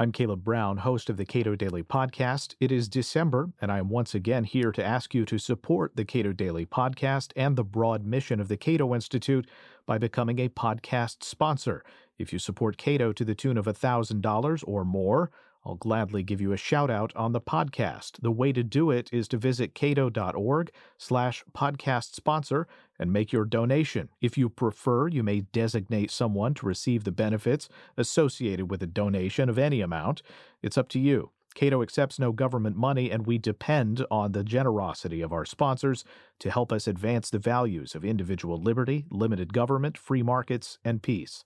I'm 0.00 0.12
Caleb 0.12 0.42
Brown, 0.42 0.78
host 0.78 1.10
of 1.10 1.18
the 1.18 1.26
Cato 1.26 1.54
Daily 1.54 1.82
Podcast. 1.82 2.54
It 2.58 2.72
is 2.72 2.88
December, 2.88 3.50
and 3.60 3.70
I 3.70 3.78
am 3.78 3.90
once 3.90 4.14
again 4.14 4.44
here 4.44 4.72
to 4.72 4.82
ask 4.82 5.14
you 5.14 5.26
to 5.26 5.36
support 5.36 5.94
the 5.94 6.06
Cato 6.06 6.32
Daily 6.32 6.64
Podcast 6.64 7.32
and 7.36 7.54
the 7.54 7.64
broad 7.64 8.06
mission 8.06 8.40
of 8.40 8.48
the 8.48 8.56
Cato 8.56 8.94
Institute 8.94 9.46
by 9.84 9.98
becoming 9.98 10.38
a 10.38 10.48
podcast 10.48 11.22
sponsor. 11.22 11.84
If 12.16 12.32
you 12.32 12.38
support 12.38 12.78
Cato 12.78 13.12
to 13.12 13.24
the 13.26 13.34
tune 13.34 13.58
of 13.58 13.66
$1,000 13.66 14.64
or 14.66 14.86
more, 14.86 15.30
I'll 15.64 15.74
gladly 15.74 16.22
give 16.22 16.40
you 16.40 16.52
a 16.52 16.56
shout 16.56 16.90
out 16.90 17.14
on 17.14 17.32
the 17.32 17.40
podcast. 17.40 18.12
The 18.22 18.30
way 18.30 18.52
to 18.52 18.62
do 18.62 18.90
it 18.90 19.10
is 19.12 19.28
to 19.28 19.36
visit 19.36 19.74
cato.org 19.74 20.70
slash 20.96 21.44
podcast 21.54 22.14
sponsor 22.14 22.66
and 22.98 23.12
make 23.12 23.32
your 23.32 23.44
donation. 23.44 24.08
If 24.20 24.38
you 24.38 24.48
prefer, 24.48 25.08
you 25.08 25.22
may 25.22 25.40
designate 25.40 26.10
someone 26.10 26.54
to 26.54 26.66
receive 26.66 27.04
the 27.04 27.12
benefits 27.12 27.68
associated 27.96 28.70
with 28.70 28.82
a 28.82 28.86
donation 28.86 29.48
of 29.48 29.58
any 29.58 29.80
amount. 29.82 30.22
It's 30.62 30.78
up 30.78 30.88
to 30.90 30.98
you. 30.98 31.30
Cato 31.54 31.82
accepts 31.82 32.18
no 32.18 32.32
government 32.32 32.76
money, 32.76 33.10
and 33.10 33.26
we 33.26 33.36
depend 33.36 34.06
on 34.10 34.32
the 34.32 34.44
generosity 34.44 35.20
of 35.20 35.32
our 35.32 35.44
sponsors 35.44 36.04
to 36.38 36.50
help 36.50 36.72
us 36.72 36.86
advance 36.86 37.28
the 37.28 37.38
values 37.38 37.94
of 37.94 38.04
individual 38.04 38.56
liberty, 38.56 39.04
limited 39.10 39.52
government, 39.52 39.98
free 39.98 40.22
markets, 40.22 40.78
and 40.84 41.02
peace. 41.02 41.44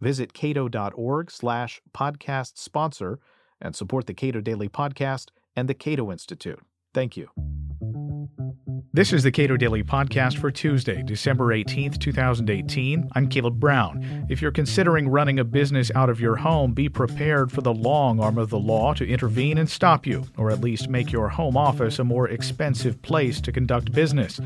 Visit 0.00 0.32
cato.org 0.32 1.30
slash 1.30 1.80
podcast 1.94 2.56
sponsor 2.56 3.20
and 3.62 3.74
support 3.74 4.06
the 4.06 4.14
Cato 4.14 4.42
Daily 4.42 4.68
Podcast 4.68 5.30
and 5.56 5.68
the 5.68 5.74
Cato 5.74 6.12
Institute. 6.12 6.60
Thank 6.92 7.16
you. 7.16 7.30
This 8.94 9.14
is 9.14 9.22
the 9.22 9.32
Cato 9.32 9.56
Daily 9.56 9.82
Podcast 9.82 10.36
for 10.36 10.50
Tuesday, 10.50 11.02
December 11.02 11.46
18th, 11.46 11.98
2018. 11.98 13.08
I'm 13.14 13.26
Caleb 13.26 13.58
Brown. 13.58 14.26
If 14.28 14.42
you're 14.42 14.50
considering 14.50 15.08
running 15.08 15.38
a 15.38 15.44
business 15.44 15.90
out 15.94 16.10
of 16.10 16.20
your 16.20 16.36
home, 16.36 16.74
be 16.74 16.90
prepared 16.90 17.50
for 17.50 17.62
the 17.62 17.72
long 17.72 18.20
arm 18.20 18.36
of 18.36 18.50
the 18.50 18.58
law 18.58 18.92
to 18.92 19.08
intervene 19.08 19.56
and 19.56 19.70
stop 19.70 20.06
you, 20.06 20.24
or 20.36 20.50
at 20.50 20.60
least 20.60 20.90
make 20.90 21.10
your 21.10 21.30
home 21.30 21.56
office 21.56 22.00
a 22.00 22.04
more 22.04 22.28
expensive 22.28 23.00
place 23.00 23.40
to 23.40 23.50
conduct 23.50 23.92
business. 23.92 24.38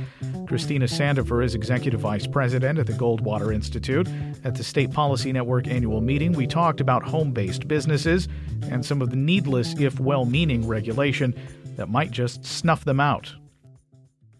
Christina 0.46 0.84
Sandefur 0.84 1.44
is 1.44 1.56
Executive 1.56 1.98
Vice 1.98 2.28
President 2.28 2.78
at 2.78 2.86
the 2.86 2.92
Goldwater 2.92 3.52
Institute. 3.52 4.08
At 4.44 4.54
the 4.54 4.62
State 4.62 4.92
Policy 4.92 5.32
Network 5.32 5.66
annual 5.66 6.00
meeting, 6.00 6.30
we 6.30 6.46
talked 6.46 6.80
about 6.80 7.02
home 7.02 7.32
based 7.32 7.66
businesses 7.66 8.28
and 8.70 8.86
some 8.86 9.02
of 9.02 9.10
the 9.10 9.16
needless, 9.16 9.74
if 9.80 9.98
well 9.98 10.24
meaning, 10.24 10.68
regulation 10.68 11.34
that 11.74 11.88
might 11.88 12.12
just 12.12 12.44
snuff 12.44 12.84
them 12.84 13.00
out. 13.00 13.34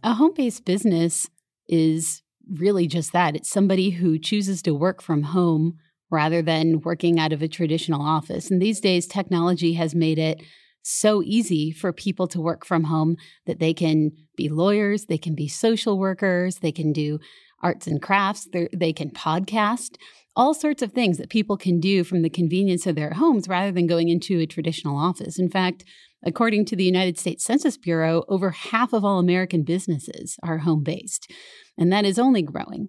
A 0.07 0.15
home 0.15 0.35
based 0.37 0.65
business 0.65 1.29
is 1.67 2.23
really 2.49 2.87
just 2.87 3.13
that 3.13 3.35
it's 3.35 3.51
somebody 3.51 3.91
who 3.91 4.21
chooses 4.21 4.63
to 4.63 4.73
work 4.73 5.03
from 5.03 5.25
home 5.25 5.79
rather 6.13 6.43
than 6.43 6.81
working 6.81 7.19
out 7.19 7.33
of 7.33 7.43
a 7.43 7.49
traditional 7.49 8.01
office. 8.01 8.49
And 8.49 8.63
these 8.63 8.81
days, 8.81 9.09
technology 9.09 9.73
has 9.73 9.97
made 9.97 10.21
it 10.21 10.41
so 10.83 11.25
easy 11.25 11.73
for 11.73 11.93
people 11.93 12.29
to 12.29 12.41
work 12.41 12.65
from 12.65 12.85
home 12.85 13.17
that 13.47 13.59
they 13.59 13.75
can 13.75 14.13
be 14.37 14.49
lawyers, 14.49 15.07
they 15.07 15.19
can 15.19 15.35
be 15.35 15.49
social 15.49 15.99
workers, 15.99 16.59
they 16.59 16.71
can 16.71 16.93
do 16.93 17.19
arts 17.61 17.89
and 17.89 18.01
crafts, 18.01 18.47
they 18.73 18.93
can 18.93 19.11
podcast, 19.11 19.97
all 20.37 20.55
sorts 20.55 20.83
of 20.83 20.93
things 20.93 21.19
that 21.19 21.31
people 21.31 21.57
can 21.57 21.81
do 21.81 22.05
from 22.05 22.23
the 22.23 22.31
convenience 22.31 22.87
of 22.87 22.95
their 22.95 23.15
homes 23.15 23.49
rather 23.49 23.73
than 23.73 23.87
going 23.87 24.09
into 24.09 24.39
a 24.39 24.47
traditional 24.47 24.97
office. 24.97 25.39
In 25.39 25.51
fact, 25.51 25.85
According 26.27 26.65
to 26.67 26.77
the 26.77 26.85
United 26.85 27.19
States 27.19 27.45
Census 27.45 27.77
Bureau, 27.77 28.25
over 28.29 28.51
half 28.51 28.93
of 28.93 29.05
all 29.05 29.21
American 29.21 29.63
businesses 29.63 30.37
are 30.43 30.59
home 30.59 30.83
based, 30.83 31.31
and 31.79 31.93
that 31.93 32.05
is 32.05 32.19
only 32.19 32.43
growing. 32.43 32.89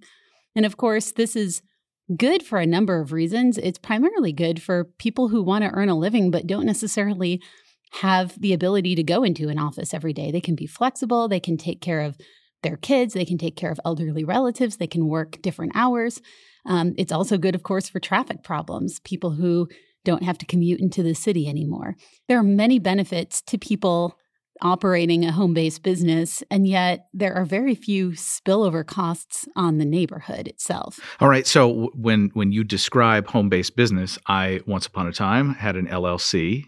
And 0.56 0.66
of 0.66 0.76
course, 0.76 1.12
this 1.12 1.36
is 1.36 1.62
good 2.18 2.42
for 2.42 2.58
a 2.58 2.66
number 2.66 3.00
of 3.00 3.12
reasons. 3.12 3.60
It's 3.60 3.78
primarily 3.78 4.34
good 4.34 4.62
for 4.62 4.86
people 4.98 5.28
who 5.28 5.44
want 5.44 5.64
to 5.64 5.72
earn 5.72 5.88
a 5.88 5.96
living 5.96 6.32
but 6.32 6.48
don't 6.48 6.66
necessarily 6.66 7.40
have 8.02 8.40
the 8.42 8.54
ability 8.54 8.96
to 8.96 9.04
go 9.04 9.24
into 9.24 9.50
an 9.50 9.60
office 9.60 9.94
every 9.94 10.14
day. 10.14 10.32
They 10.32 10.42
can 10.42 10.56
be 10.56 10.66
flexible, 10.66 11.28
they 11.28 11.40
can 11.40 11.58
take 11.58 11.80
care 11.80 12.02
of 12.02 12.18
their 12.64 12.78
kids, 12.78 13.14
they 13.14 13.26
can 13.26 13.38
take 13.38 13.56
care 13.56 13.72
of 13.72 13.80
elderly 13.86 14.24
relatives, 14.24 14.78
they 14.78 14.88
can 14.88 15.08
work 15.08 15.42
different 15.44 15.74
hours. 15.76 16.22
Um, 16.68 16.94
it's 16.98 17.12
also 17.12 17.38
good, 17.38 17.56
of 17.56 17.64
course, 17.64 17.90
for 17.90 18.00
traffic 18.00 18.44
problems. 18.44 19.00
People 19.00 19.32
who 19.32 19.68
don't 20.06 20.24
have 20.24 20.38
to 20.38 20.46
commute 20.46 20.80
into 20.80 21.02
the 21.02 21.16
city 21.16 21.48
anymore. 21.48 21.96
There 22.28 22.38
are 22.38 22.44
many 22.44 22.80
benefits 22.80 23.42
to 23.44 23.58
people 23.58 24.18
operating 24.62 25.26
a 25.26 25.32
home 25.32 25.54
based 25.54 25.84
business, 25.84 26.44
and 26.50 26.68
yet 26.68 27.08
there 27.14 27.34
are 27.34 27.46
very 27.46 27.76
few 27.76 28.12
spillover 28.12 28.86
costs 28.86 29.48
on 29.56 29.78
the 29.78 29.86
neighborhood 29.86 30.48
itself. 30.48 31.00
All 31.20 31.30
right. 31.30 31.46
So 31.46 31.90
when 31.94 32.32
when 32.34 32.52
you 32.52 32.64
describe 32.64 33.28
home 33.28 33.50
based 33.50 33.76
business, 33.76 34.18
I 34.28 34.62
once 34.66 34.88
upon 34.88 35.08
a 35.08 35.14
time 35.14 35.56
had 35.56 35.76
an 35.76 35.88
LLC. 35.88 36.64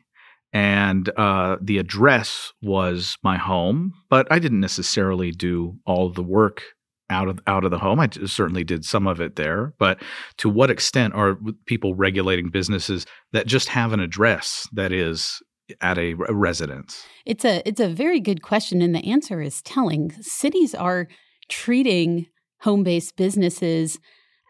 And 0.52 1.10
uh, 1.16 1.58
the 1.62 1.78
address 1.78 2.54
was 2.60 3.20
my 3.24 3.38
home, 3.38 3.94
but 4.10 4.28
I 4.32 4.40
didn't 4.40 4.62
necessarily 4.62 5.30
do 5.30 5.78
all 5.86 6.10
the 6.10 6.24
work 6.24 6.64
out 7.10 7.28
of 7.28 7.40
out 7.48 7.64
of 7.64 7.72
the 7.72 7.80
home. 7.80 8.00
I 8.00 8.10
certainly 8.26 8.64
did 8.64 8.86
some 8.86 9.08
of 9.08 9.20
it 9.20 9.36
there, 9.36 9.74
but 9.80 10.02
to 10.38 10.50
what 10.50 10.70
extent 10.70 11.14
are 11.14 11.38
people 11.66 11.96
regulating 11.96 12.50
businesses 12.50 13.06
that 13.32 13.48
just 13.48 13.70
have 13.70 13.94
an 13.94 14.00
address 14.00 14.68
that 14.74 14.92
is 14.92 15.42
at 15.82 15.98
a, 15.98 16.14
residence? 16.14 17.06
It's 17.26 17.46
a 17.46 17.68
it's 17.68 17.80
a 17.80 17.90
very 17.90 18.20
good 18.20 18.42
question, 18.42 18.82
and 18.82 18.94
the 18.94 19.06
answer 19.06 19.42
is 19.42 19.62
telling. 19.62 20.12
Cities 20.22 20.74
are 20.76 21.08
treating 21.48 22.28
home-based 22.62 23.16
businesses 23.16 24.00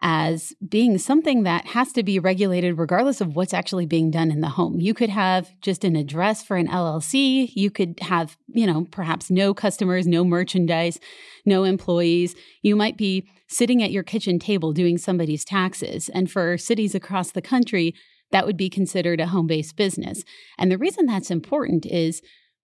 as 0.02 0.54
being 0.66 0.96
something 0.96 1.42
that 1.42 1.66
has 1.66 1.92
to 1.92 2.02
be 2.02 2.18
regulated 2.18 2.78
regardless 2.78 3.20
of 3.20 3.36
what's 3.36 3.52
actually 3.52 3.86
being 3.86 4.10
done 4.10 4.30
in 4.30 4.40
the 4.40 4.48
home. 4.48 4.80
You 4.80 4.94
could 4.94 5.10
have 5.10 5.50
just 5.60 5.84
an 5.84 5.94
address 5.94 6.42
for 6.42 6.56
an 6.56 6.68
LLC. 6.68 7.50
You 7.54 7.70
could 7.70 8.00
have, 8.00 8.36
you 8.48 8.66
know, 8.66 8.86
perhaps 8.90 9.30
no 9.30 9.52
customers, 9.52 10.06
no 10.06 10.24
merchandise, 10.24 10.98
no 11.44 11.64
employees. 11.64 12.34
You 12.62 12.76
might 12.76 12.96
be 12.96 13.28
sitting 13.48 13.82
at 13.82 13.90
your 13.90 14.02
kitchen 14.02 14.38
table 14.38 14.72
doing 14.72 14.96
somebody's 14.96 15.44
taxes. 15.44 16.08
And 16.08 16.30
for 16.30 16.56
cities 16.56 16.94
across 16.94 17.32
the 17.32 17.42
country, 17.42 17.94
that 18.30 18.46
would 18.46 18.56
be 18.56 18.70
considered 18.70 19.20
a 19.20 19.26
home 19.26 19.46
based 19.46 19.76
business. 19.76 20.24
And 20.56 20.70
the 20.70 20.78
reason 20.78 21.06
that's 21.06 21.30
important 21.30 21.84
is 21.84 22.22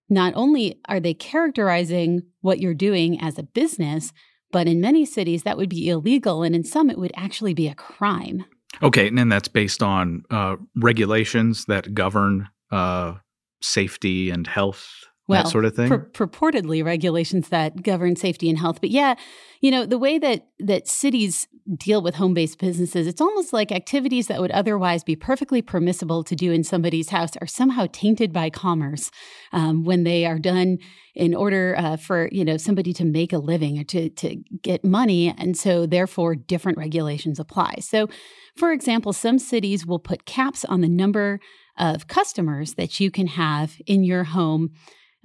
not 0.09 0.33
only 0.37 0.81
are 0.89 1.01
they 1.01 1.15
characterizing 1.15 2.23
what 2.41 2.61
you're 2.61 2.75
doing 2.75 3.21
as 3.21 3.39
a 3.39 3.43
business, 3.43 4.13
but 4.53 4.67
in 4.67 4.81
many 4.81 5.05
cities, 5.05 5.43
that 5.43 5.57
would 5.57 5.69
be 5.69 5.89
illegal. 5.89 6.43
And 6.43 6.55
in 6.55 6.65
some, 6.65 6.91
it 6.91 6.99
would 6.99 7.13
actually 7.17 7.55
be 7.55 7.69
a 7.69 7.75
crime. 7.75 8.45
Okay. 8.83 9.09
And 9.09 9.17
then 9.17 9.29
that's 9.29 9.49
based 9.49 9.83
on 9.83 10.25
uh, 10.31 10.57
regulations 10.77 11.65
that 11.67 11.95
govern 11.95 12.49
uh, 12.71 13.15
safety 13.61 14.31
and 14.31 14.47
health 14.47 15.07
well, 15.29 15.43
that 15.43 15.51
sort 15.51 15.65
of 15.65 15.75
thing? 15.75 15.89
Pur- 15.89 16.11
purportedly 16.13 16.85
regulations 16.85 17.49
that 17.49 17.83
govern 17.83 18.17
safety 18.17 18.49
and 18.49 18.59
health. 18.59 18.81
But 18.81 18.91
yeah, 18.91 19.15
you 19.61 19.71
know, 19.71 19.85
the 19.85 19.99
way 19.99 20.19
that 20.19 20.47
that 20.61 20.87
cities 20.87 21.49
deal 21.75 22.01
with 22.01 22.15
home-based 22.15 22.59
businesses, 22.59 23.09
it's 23.09 23.21
almost 23.21 23.53
like 23.53 23.73
activities 23.73 24.29
that 24.29 24.41
would 24.41 24.53
otherwise 24.53 25.03
be 25.03 25.17
perfectly 25.17 25.61
permissible 25.63 26.23
to 26.23 26.37
do 26.37 26.53
in 26.53 26.63
somebody's 26.63 27.09
house 27.09 27.37
are 27.41 27.47
somehow 27.47 27.87
tainted 27.91 28.33
by 28.33 28.51
commerce 28.51 29.11
um, 29.53 29.83
when 29.83 30.05
they 30.05 30.25
are 30.25 30.39
done 30.39 30.79
in 31.17 31.35
order 31.35 31.75
uh, 31.77 31.97
for 31.97 32.29
you 32.31 32.45
know 32.45 32.57
somebody 32.57 32.93
to 32.93 33.05
make 33.05 33.33
a 33.33 33.39
living 33.39 33.81
or 33.81 33.85
to 33.85 34.09
to 34.11 34.37
get 34.63 34.85
money, 34.85 35.35
and 35.37 35.57
so 35.57 35.87
therefore 35.87 36.37
different 36.37 36.79
regulations 36.79 37.41
apply. 37.41 37.77
So, 37.81 38.09
for 38.57 38.71
example, 38.71 39.13
some 39.13 39.41
cities 39.41 39.85
will 39.85 39.99
put 39.99 40.25
caps 40.25 40.65
on 40.65 40.83
the 40.83 40.89
number 40.89 41.41
of 41.79 42.07
customers 42.07 42.75
that 42.75 43.01
you 43.01 43.11
can 43.11 43.27
have 43.27 43.75
in 43.87 44.05
your 44.05 44.25
home 44.25 44.71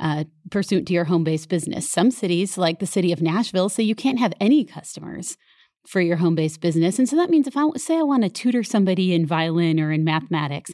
uh, 0.01 0.25
pursuant 0.49 0.87
to 0.87 0.93
your 0.93 1.05
home 1.05 1.23
based 1.23 1.47
business. 1.47 1.89
Some 1.89 2.11
cities, 2.11 2.57
like 2.57 2.79
the 2.79 2.87
city 2.87 3.13
of 3.13 3.21
Nashville, 3.21 3.69
say 3.69 3.83
you 3.83 3.95
can't 3.95 4.19
have 4.19 4.33
any 4.41 4.65
customers 4.65 5.37
for 5.87 6.01
your 6.01 6.17
home 6.17 6.35
based 6.35 6.59
business. 6.59 6.99
And 6.99 7.07
so 7.07 7.15
that 7.15 7.29
means 7.29 7.47
if 7.47 7.55
I 7.55 7.69
say 7.77 7.97
I 7.97 8.03
want 8.03 8.23
to 8.23 8.29
tutor 8.29 8.63
somebody 8.63 9.13
in 9.13 9.25
violin 9.25 9.79
or 9.79 9.91
in 9.91 10.03
mathematics, 10.03 10.71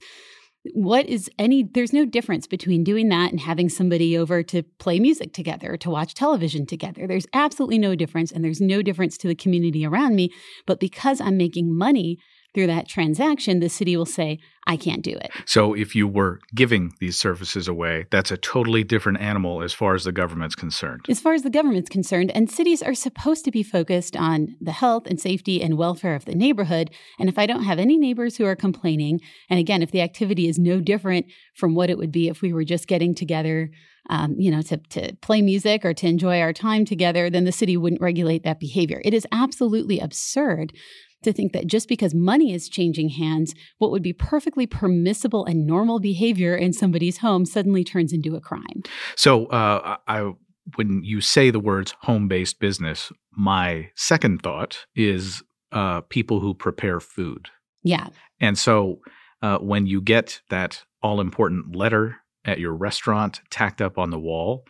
what 0.74 1.06
is 1.08 1.30
any 1.38 1.64
there's 1.64 1.94
no 1.94 2.06
difference 2.06 2.48
between 2.48 2.84
doing 2.84 3.10
that 3.10 3.32
and 3.32 3.40
having 3.40 3.70
somebody 3.70 4.18
over 4.18 4.44
to 4.44 4.64
play 4.80 5.00
music 5.00 5.34
together 5.34 5.78
to 5.78 5.90
watch 5.90 6.14
television 6.14 6.66
together 6.66 7.08
there's 7.08 7.28
absolutely 7.34 7.78
no 7.78 7.96
difference 7.96 8.32
and 8.32 8.44
there's 8.44 8.60
no 8.60 8.82
difference 8.82 9.18
to 9.18 9.28
the 9.28 9.36
community 9.36 9.86
around 9.86 10.16
me 10.16 10.30
but 10.66 10.80
because 10.80 11.22
i'm 11.22 11.38
making 11.38 11.78
money 11.78 12.18
through 12.54 12.68
that 12.68 12.88
transaction, 12.88 13.60
the 13.60 13.70
city 13.70 13.96
will 13.96 14.06
say, 14.06 14.40
I 14.66 14.76
can't 14.76 15.02
do 15.02 15.12
it. 15.12 15.32
So 15.46 15.74
if 15.74 15.96
you 15.96 16.08
were 16.08 16.40
giving 16.54 16.92
these 17.00 17.18
services 17.18 17.68
away, 17.68 18.06
that's 18.12 18.32
a 18.32 18.38
totally 18.38 18.84
different 18.84 19.22
animal 19.22 19.62
as 19.62 19.74
far 19.74 19.96
as 19.96 20.04
the 20.04 20.12
government's 20.12 20.56
concerned. 20.56 21.06
As 21.08 21.22
far 21.22 21.34
as 21.34 21.44
the 21.44 21.50
government's 21.50 21.90
concerned, 21.90 22.32
and 22.36 22.52
cities 22.52 22.84
are 22.84 22.94
supposed 22.94 23.46
to 23.46 23.52
be 23.52 23.64
focused 23.64 24.18
on 24.18 24.56
the 24.60 24.74
health 24.74 25.08
and 25.08 25.20
safety 25.20 25.62
and 25.62 25.78
welfare 25.78 26.16
of 26.16 26.26
the 26.26 26.36
neighborhood. 26.36 26.92
And 27.18 27.30
if 27.30 27.38
I 27.38 27.46
don't 27.46 27.64
have 27.64 27.80
any 27.80 27.98
neighbors 27.98 28.36
who 28.38 28.46
are 28.46 28.56
complaining, 28.56 29.22
and 29.50 29.60
again, 29.60 29.82
if 29.82 29.92
the 29.92 30.02
activity 30.02 30.48
is 30.48 30.60
no 30.60 30.82
different 30.82 31.28
from 31.56 31.76
what 31.76 31.90
it 31.90 31.98
would 31.98 32.12
be 32.12 32.28
if 32.28 32.42
we 32.42 32.52
were 32.52 32.66
just 32.66 32.88
getting 32.88 33.16
together 33.16 33.70
um, 34.10 34.36
you 34.38 34.50
know, 34.52 34.62
to, 34.62 34.78
to 34.78 35.16
play 35.18 35.42
music 35.42 35.84
or 35.84 35.94
to 35.94 36.08
enjoy 36.08 36.40
our 36.40 36.54
time 36.54 36.86
together, 36.86 37.30
then 37.30 37.44
the 37.44 37.52
city 37.52 37.76
wouldn't 37.76 38.02
regulate 38.02 38.44
that 38.44 38.60
behavior. 38.60 39.02
It 39.04 39.14
is 39.14 39.28
absolutely 39.32 40.00
absurd 40.00 40.72
to 41.24 41.34
think 41.34 41.54
that 41.54 41.68
just 41.68 41.88
because 41.88 42.14
money 42.14 42.54
is 42.54 42.70
changing 42.70 43.10
hands, 43.10 43.54
what 43.78 43.92
would 43.92 44.04
be 44.04 44.14
perfectly 44.14 44.68
permissible 44.68 45.46
and 45.46 45.66
normal 45.66 46.00
behavior 46.00 46.56
in 46.56 46.74
somebody's 46.74 47.18
home 47.18 47.46
suddenly 47.46 47.84
turns 47.84 48.14
into 48.14 48.36
a 48.36 48.42
crime. 48.42 48.84
So, 49.16 49.48
uh, 49.48 49.98
I 50.08 50.32
when 50.76 51.02
you 51.04 51.22
say 51.22 51.50
the 51.50 51.62
words 51.62 51.96
home-based 52.02 52.60
business, 52.60 53.12
my 53.32 53.90
second 53.96 54.42
thought 54.42 54.86
is 54.96 55.42
uh, 55.72 56.02
people 56.02 56.42
who 56.42 56.54
prepare 56.54 57.00
food. 57.00 57.48
Yeah. 57.84 58.08
And 58.42 58.58
so, 58.58 59.00
uh, 59.42 59.60
when 59.60 59.88
you 59.88 60.02
get 60.02 60.42
that 60.50 60.84
all-important 61.02 61.76
letter 61.76 62.18
at 62.44 62.60
your 62.60 62.74
restaurant 62.74 63.40
tacked 63.50 63.82
up 63.82 63.98
on 63.98 64.10
the 64.10 64.20
wall, 64.20 64.66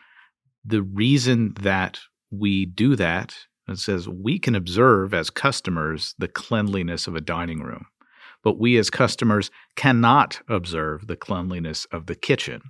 the 0.64 0.84
reason 0.84 1.54
that 1.62 2.00
we 2.30 2.66
do 2.66 2.96
that 2.96 3.36
it 3.68 3.80
says 3.80 4.08
we 4.08 4.40
can 4.40 4.56
observe 4.56 5.14
as 5.14 5.30
customers 5.30 6.16
the 6.18 6.28
cleanliness 6.28 7.08
of 7.08 7.16
a 7.16 7.22
dining 7.22 7.62
room, 7.62 7.86
but 8.44 8.60
we 8.60 8.78
as 8.78 8.90
customers 8.90 9.52
cannot 9.76 10.42
observe 10.48 11.08
the 11.08 11.18
cleanliness 11.18 11.86
of 11.92 12.06
the 12.06 12.16
kitchen. 12.16 12.62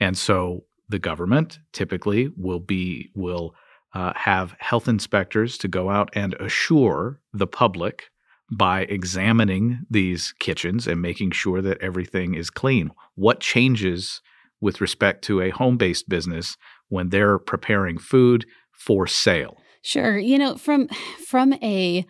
And 0.00 0.16
so 0.16 0.64
the 0.88 0.98
government 0.98 1.58
typically 1.72 2.30
will 2.36 2.60
be 2.60 3.10
will 3.14 3.54
uh, 3.94 4.12
have 4.14 4.54
health 4.58 4.88
inspectors 4.88 5.56
to 5.58 5.68
go 5.68 5.90
out 5.90 6.10
and 6.14 6.34
assure 6.34 7.20
the 7.32 7.46
public 7.46 8.10
by 8.50 8.82
examining 8.82 9.80
these 9.90 10.34
kitchens 10.38 10.86
and 10.86 11.02
making 11.02 11.30
sure 11.30 11.60
that 11.62 11.80
everything 11.80 12.34
is 12.34 12.50
clean. 12.50 12.90
What 13.14 13.40
changes 13.40 14.20
with 14.60 14.80
respect 14.80 15.24
to 15.24 15.40
a 15.40 15.50
home 15.50 15.76
based 15.76 16.08
business 16.08 16.56
when 16.88 17.08
they're 17.08 17.38
preparing 17.38 17.98
food 17.98 18.46
for 18.72 19.06
sale? 19.06 19.56
Sure. 19.86 20.18
You 20.18 20.36
know, 20.36 20.56
from 20.56 20.88
from 21.28 21.52
a 21.62 22.04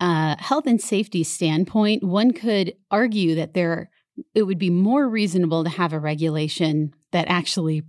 uh, 0.00 0.36
health 0.38 0.66
and 0.66 0.80
safety 0.80 1.22
standpoint, 1.22 2.02
one 2.02 2.30
could 2.30 2.72
argue 2.90 3.34
that 3.34 3.52
there 3.52 3.90
it 4.34 4.44
would 4.44 4.58
be 4.58 4.70
more 4.70 5.06
reasonable 5.06 5.62
to 5.64 5.68
have 5.68 5.92
a 5.92 5.98
regulation 5.98 6.94
that 7.12 7.26
actually 7.28 7.82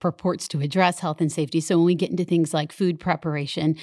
purports 0.00 0.48
to 0.48 0.60
address 0.60 1.00
health 1.00 1.20
and 1.20 1.30
safety. 1.30 1.60
So 1.60 1.76
when 1.76 1.84
we 1.84 1.96
get 1.96 2.10
into 2.10 2.24
things 2.24 2.54
like 2.54 2.72
food 2.72 2.98
preparation, 2.98 3.76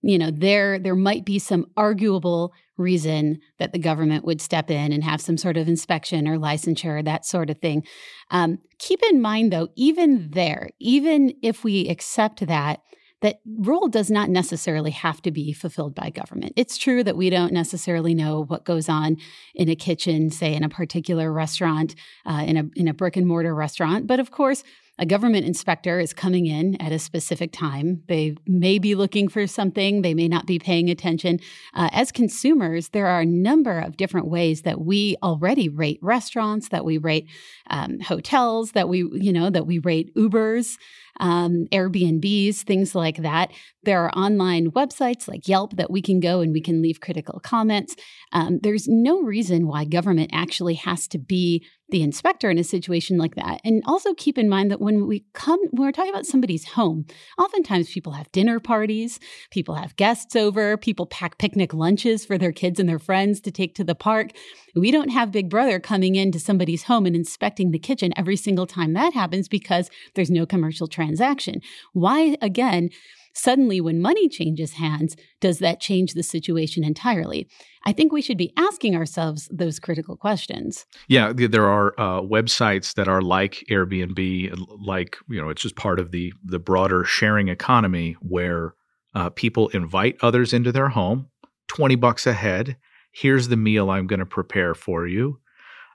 you 0.00 0.16
know, 0.16 0.30
there 0.30 0.78
there 0.78 0.94
might 0.94 1.24
be 1.24 1.40
some 1.40 1.66
arguable 1.76 2.52
reason 2.76 3.40
that 3.58 3.72
the 3.72 3.80
government 3.80 4.24
would 4.24 4.40
step 4.40 4.70
in 4.70 4.92
and 4.92 5.02
have 5.02 5.20
some 5.20 5.38
sort 5.38 5.56
of 5.56 5.66
inspection 5.66 6.28
or 6.28 6.38
licensure, 6.38 7.00
or 7.00 7.02
that 7.02 7.26
sort 7.26 7.50
of 7.50 7.58
thing. 7.58 7.82
Um, 8.30 8.58
keep 8.78 9.00
in 9.10 9.20
mind, 9.20 9.52
though, 9.52 9.70
even 9.74 10.30
there, 10.30 10.68
even 10.78 11.34
if 11.42 11.64
we 11.64 11.88
accept 11.88 12.46
that, 12.46 12.78
that 13.22 13.40
role 13.46 13.88
does 13.88 14.10
not 14.10 14.28
necessarily 14.28 14.90
have 14.90 15.22
to 15.22 15.30
be 15.30 15.52
fulfilled 15.52 15.94
by 15.94 16.10
government. 16.10 16.52
It's 16.56 16.76
true 16.76 17.02
that 17.04 17.16
we 17.16 17.30
don't 17.30 17.52
necessarily 17.52 18.14
know 18.14 18.44
what 18.44 18.64
goes 18.64 18.88
on 18.88 19.16
in 19.54 19.68
a 19.68 19.76
kitchen, 19.76 20.30
say 20.30 20.54
in 20.54 20.64
a 20.64 20.68
particular 20.68 21.32
restaurant, 21.32 21.94
uh, 22.26 22.44
in 22.46 22.56
a 22.56 22.64
in 22.76 22.88
a 22.88 22.94
brick 22.94 23.16
and 23.16 23.26
mortar 23.26 23.54
restaurant. 23.54 24.06
But 24.06 24.20
of 24.20 24.30
course, 24.30 24.64
a 24.98 25.06
government 25.06 25.46
inspector 25.46 25.98
is 25.98 26.12
coming 26.12 26.46
in 26.46 26.80
at 26.80 26.92
a 26.92 26.98
specific 26.98 27.50
time. 27.50 28.02
They 28.08 28.36
may 28.46 28.78
be 28.78 28.94
looking 28.94 29.26
for 29.26 29.46
something, 29.46 30.02
they 30.02 30.14
may 30.14 30.28
not 30.28 30.46
be 30.46 30.58
paying 30.58 30.90
attention. 30.90 31.40
Uh, 31.72 31.88
as 31.92 32.12
consumers, 32.12 32.90
there 32.90 33.06
are 33.06 33.20
a 33.20 33.26
number 33.26 33.80
of 33.80 33.96
different 33.96 34.28
ways 34.28 34.62
that 34.62 34.80
we 34.80 35.16
already 35.22 35.68
rate 35.68 35.98
restaurants, 36.02 36.68
that 36.68 36.84
we 36.84 36.98
rate 36.98 37.26
um, 37.70 38.00
hotels, 38.00 38.72
that 38.72 38.88
we, 38.88 38.98
you 39.14 39.32
know, 39.32 39.48
that 39.48 39.66
we 39.66 39.78
rate 39.78 40.14
Ubers 40.14 40.76
um, 41.20 41.66
Airbnbs, 41.72 42.62
things 42.62 42.94
like 42.94 43.18
that. 43.18 43.52
There 43.84 44.04
are 44.04 44.16
online 44.16 44.70
websites 44.70 45.28
like 45.28 45.48
Yelp 45.48 45.76
that 45.76 45.90
we 45.90 46.02
can 46.02 46.20
go 46.20 46.40
and 46.40 46.52
we 46.52 46.60
can 46.60 46.82
leave 46.82 47.00
critical 47.00 47.40
comments. 47.40 47.96
Um, 48.32 48.60
there's 48.62 48.88
no 48.88 49.22
reason 49.22 49.66
why 49.66 49.84
government 49.84 50.30
actually 50.32 50.74
has 50.74 51.08
to 51.08 51.18
be 51.18 51.64
the 51.92 52.02
inspector 52.02 52.50
in 52.50 52.58
a 52.58 52.64
situation 52.64 53.18
like 53.18 53.36
that. 53.36 53.60
And 53.64 53.82
also 53.86 54.14
keep 54.14 54.38
in 54.38 54.48
mind 54.48 54.70
that 54.70 54.80
when 54.80 55.06
we 55.06 55.26
come, 55.34 55.60
when 55.70 55.86
we're 55.86 55.92
talking 55.92 56.10
about 56.10 56.26
somebody's 56.26 56.66
home, 56.70 57.06
oftentimes 57.38 57.92
people 57.92 58.14
have 58.14 58.32
dinner 58.32 58.58
parties, 58.58 59.20
people 59.50 59.74
have 59.76 59.94
guests 59.96 60.34
over, 60.34 60.76
people 60.76 61.06
pack 61.06 61.38
picnic 61.38 61.74
lunches 61.74 62.24
for 62.24 62.38
their 62.38 62.50
kids 62.50 62.80
and 62.80 62.88
their 62.88 62.98
friends 62.98 63.40
to 63.42 63.50
take 63.50 63.74
to 63.74 63.84
the 63.84 63.94
park. 63.94 64.30
We 64.74 64.90
don't 64.90 65.10
have 65.10 65.30
Big 65.30 65.50
Brother 65.50 65.78
coming 65.78 66.16
into 66.16 66.40
somebody's 66.40 66.84
home 66.84 67.04
and 67.04 67.14
inspecting 67.14 67.70
the 67.70 67.78
kitchen 67.78 68.12
every 68.16 68.36
single 68.36 68.66
time 68.66 68.94
that 68.94 69.12
happens 69.12 69.46
because 69.46 69.90
there's 70.14 70.30
no 70.30 70.46
commercial 70.46 70.86
transaction. 71.02 71.60
Why, 71.92 72.36
again, 72.40 72.90
suddenly 73.34 73.80
when 73.80 74.00
money 74.00 74.28
changes 74.28 74.74
hands, 74.74 75.16
does 75.40 75.58
that 75.58 75.80
change 75.80 76.14
the 76.14 76.22
situation 76.22 76.84
entirely? 76.84 77.48
I 77.84 77.92
think 77.92 78.12
we 78.12 78.22
should 78.22 78.38
be 78.38 78.52
asking 78.56 78.94
ourselves 78.94 79.48
those 79.50 79.80
critical 79.80 80.16
questions. 80.16 80.86
Yeah, 81.08 81.32
there 81.34 81.68
are 81.68 81.94
uh, 81.98 82.20
websites 82.22 82.94
that 82.94 83.08
are 83.08 83.22
like 83.22 83.64
Airbnb, 83.70 84.54
like 84.84 85.16
you 85.28 85.40
know, 85.40 85.48
it's 85.48 85.62
just 85.62 85.76
part 85.76 85.98
of 85.98 86.10
the 86.10 86.32
the 86.44 86.58
broader 86.58 87.04
sharing 87.04 87.48
economy 87.48 88.16
where 88.20 88.74
uh, 89.14 89.30
people 89.30 89.68
invite 89.68 90.16
others 90.22 90.52
into 90.52 90.72
their 90.72 90.88
home, 90.88 91.28
twenty 91.66 91.96
bucks 91.96 92.26
a 92.26 92.32
head. 92.32 92.76
Here's 93.12 93.48
the 93.48 93.56
meal 93.56 93.90
I'm 93.90 94.06
going 94.06 94.20
to 94.20 94.26
prepare 94.26 94.74
for 94.74 95.06
you. 95.06 95.38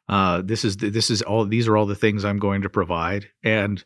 Uh, 0.09 0.41
this 0.43 0.63
is 0.63 0.77
this 0.77 1.09
is 1.09 1.21
all. 1.21 1.45
These 1.45 1.67
are 1.67 1.77
all 1.77 1.85
the 1.85 1.95
things 1.95 2.23
I'm 2.23 2.39
going 2.39 2.61
to 2.63 2.69
provide, 2.69 3.29
and 3.43 3.83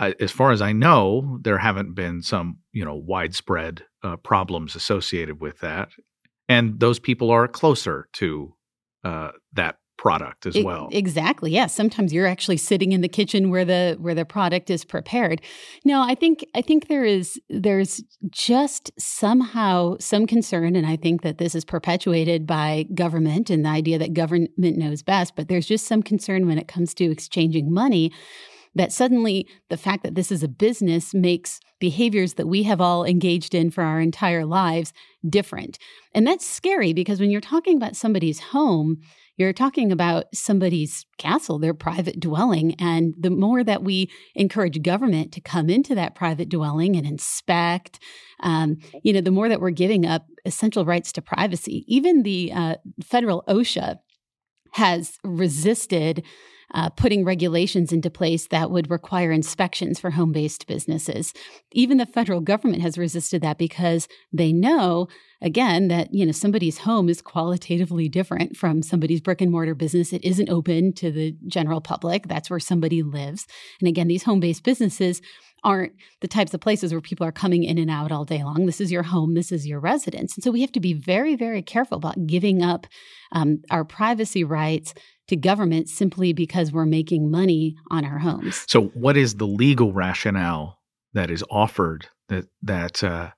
I, 0.00 0.14
as 0.18 0.32
far 0.32 0.50
as 0.50 0.62
I 0.62 0.72
know, 0.72 1.38
there 1.42 1.58
haven't 1.58 1.94
been 1.94 2.22
some 2.22 2.58
you 2.72 2.84
know 2.84 2.96
widespread 2.96 3.84
uh, 4.02 4.16
problems 4.16 4.74
associated 4.74 5.40
with 5.40 5.60
that, 5.60 5.90
and 6.48 6.80
those 6.80 6.98
people 6.98 7.30
are 7.30 7.46
closer 7.46 8.08
to 8.14 8.54
uh, 9.04 9.30
that 9.52 9.76
product 10.00 10.46
as 10.46 10.56
well. 10.64 10.88
Exactly. 10.92 11.50
Yeah. 11.50 11.66
Sometimes 11.66 12.10
you're 12.10 12.26
actually 12.26 12.56
sitting 12.56 12.92
in 12.92 13.02
the 13.02 13.08
kitchen 13.08 13.50
where 13.50 13.66
the 13.66 13.98
where 14.00 14.14
the 14.14 14.24
product 14.24 14.70
is 14.70 14.82
prepared. 14.82 15.42
No, 15.84 16.00
I 16.00 16.14
think 16.14 16.42
I 16.54 16.62
think 16.62 16.88
there 16.88 17.04
is 17.04 17.38
there's 17.50 18.02
just 18.30 18.90
somehow 18.98 19.96
some 20.00 20.26
concern 20.26 20.74
and 20.74 20.86
I 20.86 20.96
think 20.96 21.20
that 21.20 21.36
this 21.36 21.54
is 21.54 21.66
perpetuated 21.66 22.46
by 22.46 22.86
government 22.94 23.50
and 23.50 23.62
the 23.62 23.68
idea 23.68 23.98
that 23.98 24.14
government 24.14 24.52
knows 24.56 25.02
best, 25.02 25.36
but 25.36 25.48
there's 25.48 25.66
just 25.66 25.86
some 25.86 26.02
concern 26.02 26.46
when 26.46 26.56
it 26.56 26.66
comes 26.66 26.94
to 26.94 27.10
exchanging 27.10 27.70
money 27.70 28.10
that 28.74 28.92
suddenly 28.92 29.46
the 29.68 29.76
fact 29.76 30.02
that 30.04 30.14
this 30.14 30.30
is 30.30 30.42
a 30.42 30.48
business 30.48 31.12
makes 31.12 31.60
behaviors 31.80 32.34
that 32.34 32.46
we 32.46 32.62
have 32.64 32.80
all 32.80 33.04
engaged 33.04 33.54
in 33.54 33.70
for 33.70 33.82
our 33.82 34.00
entire 34.00 34.44
lives 34.44 34.92
different. 35.28 35.78
And 36.14 36.26
that's 36.26 36.46
scary 36.46 36.92
because 36.92 37.20
when 37.20 37.30
you're 37.30 37.40
talking 37.40 37.76
about 37.76 37.96
somebody's 37.96 38.40
home, 38.40 38.98
you're 39.36 39.52
talking 39.54 39.90
about 39.90 40.26
somebody's 40.34 41.06
castle, 41.16 41.58
their 41.58 41.72
private 41.72 42.20
dwelling. 42.20 42.74
And 42.78 43.14
the 43.18 43.30
more 43.30 43.64
that 43.64 43.82
we 43.82 44.10
encourage 44.34 44.82
government 44.82 45.32
to 45.32 45.40
come 45.40 45.70
into 45.70 45.94
that 45.94 46.14
private 46.14 46.50
dwelling 46.50 46.94
and 46.94 47.06
inspect, 47.06 47.98
um, 48.40 48.76
you 49.02 49.14
know, 49.14 49.22
the 49.22 49.30
more 49.30 49.48
that 49.48 49.60
we're 49.60 49.70
giving 49.70 50.04
up 50.04 50.26
essential 50.44 50.84
rights 50.84 51.10
to 51.12 51.22
privacy. 51.22 51.84
Even 51.88 52.22
the 52.22 52.52
uh, 52.52 52.74
federal 53.02 53.42
OSHA 53.48 53.98
has 54.72 55.18
resisted 55.24 56.22
uh, 56.74 56.90
putting 56.90 57.24
regulations 57.24 57.92
into 57.92 58.10
place 58.10 58.46
that 58.48 58.70
would 58.70 58.90
require 58.90 59.32
inspections 59.32 59.98
for 59.98 60.10
home 60.10 60.32
based 60.32 60.66
businesses. 60.66 61.32
Even 61.72 61.98
the 61.98 62.06
federal 62.06 62.40
government 62.40 62.82
has 62.82 62.98
resisted 62.98 63.42
that 63.42 63.58
because 63.58 64.08
they 64.32 64.52
know 64.52 65.08
again 65.42 65.88
that 65.88 66.12
you 66.12 66.26
know 66.26 66.32
somebody's 66.32 66.78
home 66.78 67.08
is 67.08 67.22
qualitatively 67.22 68.08
different 68.08 68.56
from 68.56 68.82
somebody's 68.82 69.20
brick 69.20 69.40
and 69.40 69.50
mortar 69.50 69.74
business 69.74 70.12
it 70.12 70.22
isn't 70.22 70.50
open 70.50 70.92
to 70.92 71.10
the 71.10 71.34
general 71.46 71.80
public 71.80 72.28
that's 72.28 72.50
where 72.50 72.60
somebody 72.60 73.02
lives 73.02 73.46
and 73.80 73.88
again 73.88 74.06
these 74.06 74.24
home-based 74.24 74.62
businesses 74.62 75.22
aren't 75.64 75.92
the 76.20 76.28
types 76.28 76.54
of 76.54 76.60
places 76.60 76.92
where 76.92 77.00
people 77.00 77.26
are 77.26 77.32
coming 77.32 77.64
in 77.64 77.78
and 77.78 77.90
out 77.90 78.12
all 78.12 78.24
day 78.24 78.42
long. 78.42 78.66
This 78.66 78.80
is 78.80 78.90
your 78.90 79.02
home, 79.02 79.34
this 79.34 79.52
is 79.52 79.66
your 79.66 79.80
residence. 79.80 80.34
And 80.34 80.44
so 80.44 80.50
we 80.50 80.60
have 80.62 80.72
to 80.72 80.80
be 80.80 80.94
very, 80.94 81.36
very 81.36 81.62
careful 81.62 81.98
about 81.98 82.26
giving 82.26 82.62
up 82.62 82.86
um, 83.32 83.62
our 83.70 83.84
privacy 83.84 84.44
rights 84.44 84.94
to 85.30 85.36
government 85.36 85.88
simply 85.88 86.32
because 86.32 86.72
we're 86.72 86.84
making 86.84 87.30
money 87.30 87.76
on 87.90 88.04
our 88.04 88.18
homes. 88.18 88.64
So, 88.68 88.88
what 88.88 89.16
is 89.16 89.36
the 89.36 89.46
legal 89.46 89.92
rationale 89.92 90.78
that 91.14 91.30
is 91.30 91.42
offered 91.50 92.08
that 92.28 92.46
that 92.62 93.02
uh, 93.02 93.30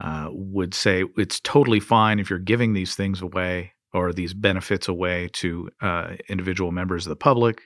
uh, 0.00 0.28
would 0.30 0.74
say 0.74 1.04
it's 1.16 1.40
totally 1.40 1.80
fine 1.80 2.18
if 2.18 2.30
you're 2.30 2.38
giving 2.38 2.74
these 2.74 2.94
things 2.94 3.20
away 3.20 3.72
or 3.94 4.12
these 4.12 4.34
benefits 4.34 4.88
away 4.88 5.28
to 5.32 5.70
uh, 5.80 6.14
individual 6.28 6.70
members 6.70 7.06
of 7.06 7.10
the 7.10 7.16
public, 7.16 7.62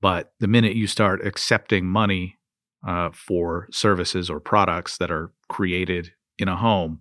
but 0.00 0.32
the 0.40 0.48
minute 0.48 0.74
you 0.74 0.86
start 0.86 1.26
accepting 1.26 1.86
money 1.86 2.38
uh, 2.86 3.10
for 3.12 3.68
services 3.70 4.28
or 4.28 4.40
products 4.40 4.98
that 4.98 5.10
are 5.10 5.32
created 5.48 6.12
in 6.38 6.48
a 6.48 6.56
home, 6.56 7.00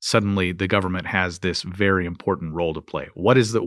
suddenly 0.00 0.52
the 0.52 0.68
government 0.68 1.06
has 1.06 1.40
this 1.40 1.62
very 1.62 2.06
important 2.06 2.54
role 2.54 2.74
to 2.74 2.80
play. 2.80 3.08
What 3.14 3.38
is 3.38 3.52
the 3.52 3.60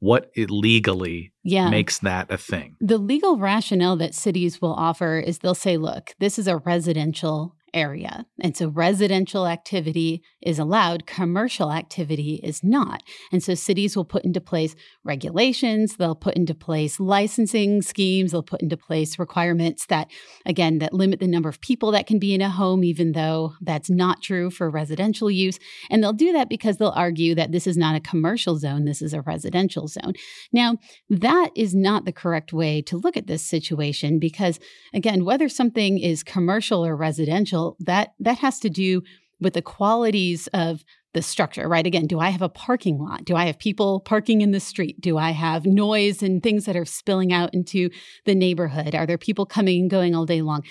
what 0.00 0.30
it 0.34 0.50
legally 0.50 1.32
yeah. 1.42 1.68
makes 1.70 1.98
that 2.00 2.30
a 2.30 2.38
thing? 2.38 2.76
The 2.80 2.98
legal 2.98 3.38
rationale 3.38 3.96
that 3.96 4.14
cities 4.14 4.60
will 4.60 4.74
offer 4.74 5.18
is 5.18 5.38
they'll 5.38 5.54
say, 5.54 5.76
look, 5.76 6.14
this 6.18 6.38
is 6.38 6.46
a 6.46 6.58
residential 6.58 7.55
area. 7.76 8.24
And 8.40 8.56
so 8.56 8.68
residential 8.68 9.46
activity 9.46 10.22
is 10.40 10.58
allowed, 10.58 11.06
commercial 11.06 11.70
activity 11.70 12.40
is 12.42 12.64
not. 12.64 13.02
And 13.30 13.42
so 13.42 13.54
cities 13.54 13.94
will 13.94 14.04
put 14.04 14.24
into 14.24 14.40
place 14.40 14.74
regulations, 15.04 15.96
they'll 15.96 16.14
put 16.14 16.34
into 16.34 16.54
place 16.54 16.98
licensing 16.98 17.82
schemes, 17.82 18.32
they'll 18.32 18.42
put 18.42 18.62
into 18.62 18.78
place 18.78 19.18
requirements 19.18 19.86
that, 19.86 20.10
again, 20.46 20.78
that 20.78 20.94
limit 20.94 21.20
the 21.20 21.28
number 21.28 21.50
of 21.50 21.60
people 21.60 21.90
that 21.90 22.06
can 22.06 22.18
be 22.18 22.34
in 22.34 22.40
a 22.40 22.48
home, 22.48 22.82
even 22.82 23.12
though 23.12 23.52
that's 23.60 23.90
not 23.90 24.22
true 24.22 24.50
for 24.50 24.70
residential 24.70 25.30
use. 25.30 25.58
And 25.90 26.02
they'll 26.02 26.14
do 26.14 26.32
that 26.32 26.48
because 26.48 26.78
they'll 26.78 26.88
argue 26.88 27.34
that 27.34 27.52
this 27.52 27.66
is 27.66 27.76
not 27.76 27.94
a 27.94 28.00
commercial 28.00 28.56
zone, 28.56 28.86
this 28.86 29.02
is 29.02 29.12
a 29.12 29.20
residential 29.20 29.86
zone. 29.86 30.14
Now, 30.50 30.78
that 31.10 31.50
is 31.54 31.74
not 31.74 32.06
the 32.06 32.12
correct 32.12 32.54
way 32.54 32.80
to 32.82 32.96
look 32.96 33.18
at 33.18 33.26
this 33.26 33.44
situation 33.44 34.18
because, 34.18 34.58
again, 34.94 35.24
whether 35.26 35.48
something 35.50 35.98
is 35.98 36.22
commercial 36.22 36.84
or 36.86 36.96
residential, 36.96 37.65
that 37.80 38.14
that 38.20 38.38
has 38.38 38.58
to 38.60 38.70
do 38.70 39.02
with 39.40 39.54
the 39.54 39.62
qualities 39.62 40.46
of 40.48 40.84
the 41.16 41.22
structure, 41.22 41.66
right? 41.66 41.86
Again, 41.86 42.06
do 42.06 42.20
I 42.20 42.28
have 42.28 42.42
a 42.42 42.48
parking 42.48 42.98
lot? 42.98 43.24
Do 43.24 43.36
I 43.36 43.46
have 43.46 43.58
people 43.58 44.00
parking 44.00 44.42
in 44.42 44.50
the 44.50 44.60
street? 44.60 45.00
Do 45.00 45.16
I 45.16 45.30
have 45.30 45.64
noise 45.64 46.22
and 46.22 46.42
things 46.42 46.66
that 46.66 46.76
are 46.76 46.84
spilling 46.84 47.32
out 47.32 47.54
into 47.54 47.88
the 48.26 48.34
neighborhood? 48.34 48.94
Are 48.94 49.06
there 49.06 49.16
people 49.16 49.46
coming 49.46 49.80
and 49.80 49.90
going 49.90 50.14
all 50.14 50.26
day 50.26 50.42
long? 50.42 50.62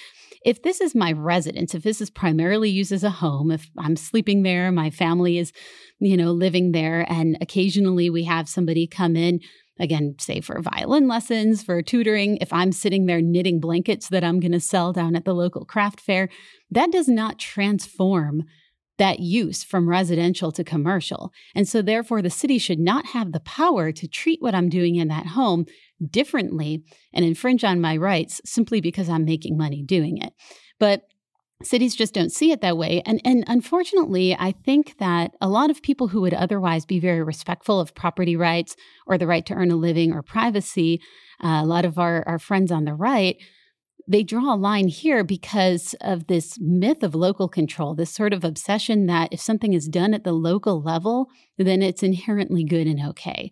If 0.45 0.61
this 0.61 0.81
is 0.81 0.93
my 0.93 1.11
residence, 1.11 1.73
if 1.73 1.81
this 1.81 1.99
is 1.99 2.11
primarily 2.11 2.69
used 2.69 2.91
as 2.91 3.03
a 3.03 3.09
home, 3.09 3.49
if 3.49 3.71
I'm 3.79 3.95
sleeping 3.95 4.43
there, 4.43 4.71
my 4.71 4.91
family 4.91 5.39
is, 5.39 5.51
you 5.97 6.15
know, 6.15 6.31
living 6.31 6.71
there, 6.71 7.11
and 7.11 7.35
occasionally 7.41 8.11
we 8.11 8.25
have 8.25 8.47
somebody 8.47 8.85
come 8.85 9.15
in 9.15 9.39
again, 9.79 10.15
say 10.19 10.41
for 10.41 10.61
violin 10.61 11.07
lessons, 11.07 11.63
for 11.63 11.81
tutoring, 11.81 12.37
if 12.41 12.51
I'm 12.53 12.71
sitting 12.71 13.05
there 13.05 13.21
knitting 13.21 13.59
blankets 13.59 14.09
that 14.09 14.23
I'm 14.23 14.39
going 14.39 14.51
to 14.51 14.59
sell 14.59 14.93
down 14.93 15.15
at 15.15 15.25
the 15.25 15.33
local 15.33 15.65
craft 15.65 15.99
fair, 15.99 16.29
that 16.71 16.91
does 16.91 17.07
not 17.07 17.39
transform 17.39 18.43
that 18.97 19.19
use 19.19 19.63
from 19.63 19.89
residential 19.89 20.51
to 20.53 20.63
commercial. 20.63 21.31
And 21.53 21.67
so, 21.67 21.81
therefore, 21.81 22.21
the 22.21 22.29
city 22.29 22.57
should 22.57 22.79
not 22.79 23.07
have 23.07 23.31
the 23.31 23.41
power 23.41 23.91
to 23.91 24.07
treat 24.07 24.41
what 24.41 24.55
I'm 24.55 24.69
doing 24.69 24.95
in 24.95 25.09
that 25.09 25.27
home 25.27 25.65
differently 26.09 26.83
and 27.13 27.25
infringe 27.25 27.63
on 27.63 27.81
my 27.81 27.97
rights 27.97 28.39
simply 28.45 28.81
because 28.81 29.09
I'm 29.09 29.25
making 29.25 29.57
money 29.57 29.83
doing 29.83 30.17
it. 30.17 30.33
But 30.79 31.03
cities 31.63 31.95
just 31.95 32.13
don't 32.13 32.31
see 32.31 32.51
it 32.51 32.61
that 32.61 32.77
way. 32.77 33.01
And 33.05 33.21
and 33.23 33.43
unfortunately 33.47 34.35
i 34.37 34.51
think 34.51 34.97
that 34.97 35.31
a 35.41 35.47
lot 35.47 35.69
of 35.69 35.81
people 35.81 36.09
who 36.09 36.21
would 36.21 36.33
otherwise 36.33 36.85
be 36.85 36.99
very 36.99 37.23
respectful 37.23 37.79
of 37.79 37.95
property 37.95 38.35
rights 38.35 38.75
or 39.07 39.17
the 39.17 39.27
right 39.27 39.45
to 39.45 39.53
earn 39.53 39.71
a 39.71 39.75
living 39.75 40.11
or 40.11 40.21
privacy 40.21 41.01
uh, 41.43 41.59
a 41.61 41.65
lot 41.65 41.85
of 41.85 41.97
our, 41.97 42.23
our 42.27 42.39
friends 42.39 42.71
on 42.71 42.85
the 42.85 42.93
right 42.93 43.37
they 44.07 44.21
draw 44.21 44.53
a 44.53 44.55
line 44.55 44.87
here 44.87 45.23
because 45.23 45.95
of 46.01 46.27
this 46.27 46.57
myth 46.59 47.01
of 47.03 47.15
local 47.15 47.47
control 47.47 47.95
this 47.95 48.13
sort 48.13 48.33
of 48.33 48.43
obsession 48.43 49.05
that 49.05 49.31
if 49.31 49.39
something 49.39 49.73
is 49.73 49.87
done 49.87 50.13
at 50.13 50.23
the 50.23 50.33
local 50.33 50.81
level 50.81 51.27
then 51.57 51.81
it's 51.81 52.03
inherently 52.03 52.63
good 52.63 52.87
and 52.87 53.01
okay. 53.09 53.49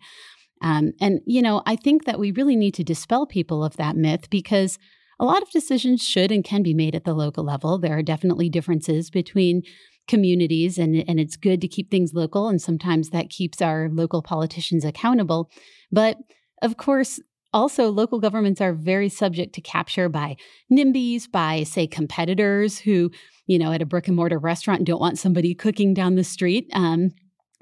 Um, 0.62 0.92
and 1.00 1.20
you 1.26 1.42
know 1.42 1.62
i 1.66 1.76
think 1.76 2.04
that 2.04 2.18
we 2.18 2.30
really 2.32 2.56
need 2.56 2.74
to 2.74 2.84
dispel 2.84 3.26
people 3.26 3.64
of 3.64 3.76
that 3.76 3.96
myth 3.96 4.30
because 4.30 4.78
a 5.18 5.24
lot 5.24 5.42
of 5.42 5.50
decisions 5.50 6.06
should 6.06 6.32
and 6.32 6.44
can 6.44 6.62
be 6.62 6.74
made 6.74 6.94
at 6.94 7.04
the 7.04 7.14
local 7.14 7.44
level. 7.44 7.78
There 7.78 7.96
are 7.96 8.02
definitely 8.02 8.48
differences 8.48 9.10
between 9.10 9.62
communities, 10.06 10.76
and, 10.78 11.02
and 11.08 11.18
it's 11.18 11.36
good 11.36 11.60
to 11.60 11.68
keep 11.68 11.90
things 11.90 12.12
local. 12.12 12.48
And 12.48 12.60
sometimes 12.60 13.10
that 13.10 13.30
keeps 13.30 13.62
our 13.62 13.88
local 13.90 14.22
politicians 14.22 14.84
accountable. 14.84 15.50
But 15.90 16.18
of 16.62 16.76
course, 16.76 17.20
also, 17.52 17.88
local 17.88 18.18
governments 18.18 18.60
are 18.60 18.72
very 18.72 19.08
subject 19.08 19.54
to 19.54 19.60
capture 19.60 20.08
by 20.08 20.36
NIMBYs, 20.72 21.30
by, 21.30 21.62
say, 21.62 21.86
competitors 21.86 22.80
who, 22.80 23.12
you 23.46 23.60
know, 23.60 23.70
at 23.70 23.80
a 23.80 23.86
brick 23.86 24.08
and 24.08 24.16
mortar 24.16 24.40
restaurant 24.40 24.82
don't 24.82 25.00
want 25.00 25.20
somebody 25.20 25.54
cooking 25.54 25.94
down 25.94 26.16
the 26.16 26.24
street. 26.24 26.68
Um, 26.72 27.10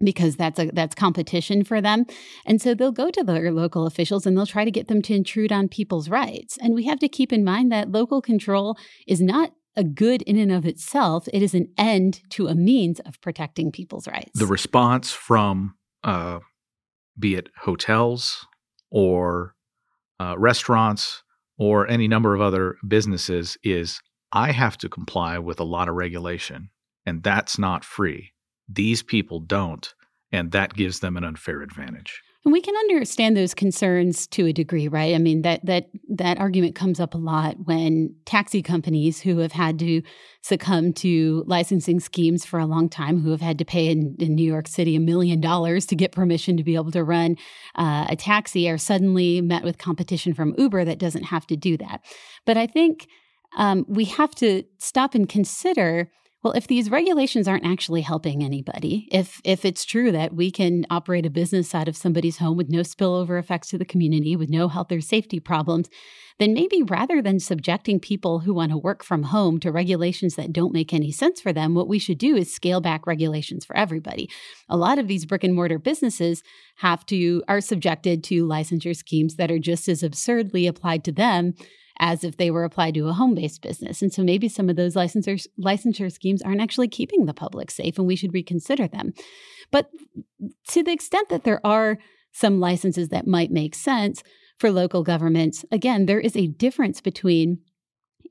because 0.03 0.37
that's 0.37 0.59
a 0.59 0.71
that's 0.73 0.95
competition 0.95 1.65
for 1.65 1.81
them. 1.81 2.05
And 2.47 2.61
so 2.61 2.75
they'll 2.75 2.93
go 2.93 3.11
to 3.11 3.25
their 3.25 3.53
local 3.53 3.87
officials 3.87 4.27
and 4.27 4.37
they'll 4.37 4.47
try 4.47 4.65
to 4.65 4.71
get 4.71 4.89
them 4.89 5.03
to 5.03 5.15
intrude 5.15 5.53
on 5.53 5.69
people's 5.69 6.09
rights. 6.09 6.59
And 6.61 6.75
we 6.75 6.85
have 6.87 6.99
to 7.01 7.09
keep 7.09 7.33
in 7.33 7.45
mind 7.45 7.71
that 7.73 7.91
local 7.91 8.21
control 8.21 8.77
is 9.07 9.21
not 9.21 9.53
a 9.77 9.85
good 9.85 10.23
in 10.23 10.37
and 10.37 10.53
of 10.53 10.67
itself. 10.67 11.27
It 11.33 11.43
is 11.43 11.55
an 11.55 11.69
end 11.79 12.21
to 12.31 12.49
a 12.49 12.55
means 12.55 13.01
of 13.01 13.21
protecting 13.21 13.73
people's 13.73 14.07
rights. 14.07 14.39
The 14.39 14.47
response 14.47 15.13
from 15.13 15.75
uh, 16.05 16.41
be 17.19 17.35
it 17.35 17.49
hotels 17.57 18.47
or 18.91 19.55
uh, 20.21 20.37
restaurants 20.39 21.23
or 21.59 21.89
any 21.89 22.09
number 22.09 22.35
of 22.35 22.41
other 22.41 22.77
businesses 22.87 23.57
is 23.63 24.01
I 24.33 24.53
have 24.53 24.79
to 24.79 24.89
comply 24.89 25.39
with 25.39 25.61
a 25.61 25.65
lot 25.65 25.89
of 25.89 25.95
regulation, 25.95 26.71
and 27.05 27.23
that's 27.23 27.59
not 27.59 27.85
free. 27.85 28.33
These 28.69 29.03
people 29.03 29.41
don't, 29.41 29.93
and 30.31 30.53
that 30.53 30.75
gives 30.75 31.01
them 31.01 31.17
an 31.17 31.25
unfair 31.25 31.63
advantage. 31.63 32.23
And 32.45 32.53
we 32.53 32.61
can 32.61 32.75
understand 32.75 33.37
those 33.37 33.55
concerns 33.55 34.27
to 34.29 34.47
a 34.47 34.53
degree, 34.53 34.89
right? 34.89 35.15
I 35.15 35.19
mean 35.19 35.43
that 35.43 35.65
that 35.65 35.91
that 36.09 36.39
argument 36.39 36.75
comes 36.75 36.99
up 36.99 37.15
a 37.15 37.19
lot 37.19 37.55
when 37.67 38.17
taxi 38.25 38.63
companies 38.63 39.21
who 39.21 39.39
have 39.39 39.53
had 39.53 39.79
to 39.79 40.03
succumb 40.41 40.93
to 40.95 41.45
licensing 41.47 42.01
schemes 42.01 42.45
for 42.45 42.59
a 42.59 42.67
long 42.67 42.89
time, 42.89 43.21
who 43.21 43.31
have 43.31 43.41
had 43.41 43.59
to 43.59 43.65
pay 43.65 43.87
in, 43.89 44.17
in 44.19 44.35
New 44.35 44.45
York 44.45 44.67
City 44.67 44.97
a 44.97 45.01
million 45.01 45.41
dollars 45.41 45.87
to 45.87 45.95
get 45.95 46.11
permission 46.11 46.57
to 46.57 46.65
be 46.65 46.75
able 46.75 46.91
to 46.91 47.05
run 47.05 47.37
uh, 47.77 48.07
a 48.09 48.17
taxi, 48.17 48.69
are 48.69 48.79
suddenly 48.79 49.41
met 49.41 49.63
with 49.63 49.79
competition 49.79 50.35
from 50.35 50.55
Uber 50.59 50.85
that 50.85 50.99
doesn't 50.99 51.25
have 51.25 51.47
to 51.47 51.57
do 51.57 51.77
that. 51.77 52.01
But 52.45 52.57
I 52.57 52.67
think 52.67 53.07
um, 53.57 53.85
we 53.87 54.07
have 54.07 54.35
to 54.37 54.65
stop 54.79 55.15
and 55.15 55.29
consider 55.29 56.11
well, 56.43 56.55
if 56.55 56.67
these 56.67 56.91
regulations 56.91 57.47
aren't 57.47 57.65
actually 57.65 58.01
helping 58.01 58.43
anybody, 58.43 59.09
if 59.13 59.41
if 59.45 59.65
it's 59.65 59.85
true 59.85 60.11
that 60.11 60.35
we 60.35 60.51
can 60.51 60.85
operate 60.91 61.25
a 61.25 61.31
business 61.31 61.75
out 61.75 61.87
of 61.87 61.97
somebody's 61.97 62.39
home 62.39 62.57
with 62.57 62.69
no 62.69 62.81
spillover 62.81 63.39
effects 63.39 63.69
to 63.69 63.79
the 63.79 63.85
community, 63.85 64.35
with 64.35 64.51
no 64.51 64.69
health 64.69 64.91
or 64.91 65.01
safety 65.01 65.39
problems, 65.39 65.89
then 66.41 66.53
maybe 66.53 66.83
rather 66.83 67.23
than 67.23 67.39
subjecting 67.39 68.01
people 68.01 68.41
who 68.41 68.53
want 68.53 68.73
to 68.73 68.79
work 68.79 69.05
from 69.05 69.25
home 69.25 69.61
to 69.61 69.71
regulations 69.71 70.35
that 70.35 70.53
don't 70.53 70.73
make 70.73 70.93
any 70.93 71.13
sense 71.13 71.41
for 71.41 71.53
them, 71.53 71.75
what 71.75 71.89
we 71.89 72.01
should 72.01 72.19
do 72.19 72.35
is 72.35 72.53
scale 72.53 72.81
back 72.81 73.07
regulations 73.07 73.65
for 73.65 73.77
everybody. 73.77 74.29
A 74.69 74.77
lot 74.77 74.99
of 74.99 75.07
these 75.07 75.25
brick 75.25 75.45
and 75.45 75.55
mortar 75.55 75.79
businesses 75.79 76.43
have 76.77 77.07
to 77.07 77.45
are 77.47 77.61
subjected 77.61 78.25
to 78.25 78.45
licensure 78.45 78.97
schemes 78.97 79.37
that 79.37 79.53
are 79.53 79.61
just 79.61 79.89
as 79.89 80.03
absurdly 80.03 80.67
applied 80.67 81.05
to 81.05 81.13
them 81.13 81.55
as 82.03 82.25
if 82.25 82.37
they 82.37 82.51
were 82.51 82.65
applied 82.65 82.95
to 82.95 83.07
a 83.07 83.13
home 83.13 83.35
based 83.35 83.63
business. 83.63 84.03
And 84.03 84.13
so 84.13 84.25
maybe 84.25 84.49
some 84.49 84.69
of 84.69 84.75
those 84.75 84.95
licensure, 84.95 85.47
licensure 85.59 86.11
schemes 86.11 86.43
aren't 86.43 86.61
actually 86.61 86.89
keeping 86.89 87.25
the 87.25 87.33
public 87.33 87.71
safe 87.71 87.97
and 87.97 88.09
we 88.09 88.17
should 88.17 88.35
reconsider 88.35 88.89
them. 88.89 89.15
But 89.71 89.89
to 90.69 90.83
the 90.83 90.91
extent 90.91 91.29
that 91.29 91.45
there 91.45 91.65
are 91.65 91.99
some 92.33 92.59
licenses 92.59 93.11
that 93.11 93.29
might 93.29 93.53
make 93.53 93.77
sense 93.77 94.25
for 94.59 94.73
local 94.73 95.05
governments, 95.05 95.65
again, 95.71 96.07
there 96.07 96.19
is 96.19 96.37
a 96.37 96.49
difference 96.49 97.01
between 97.01 97.61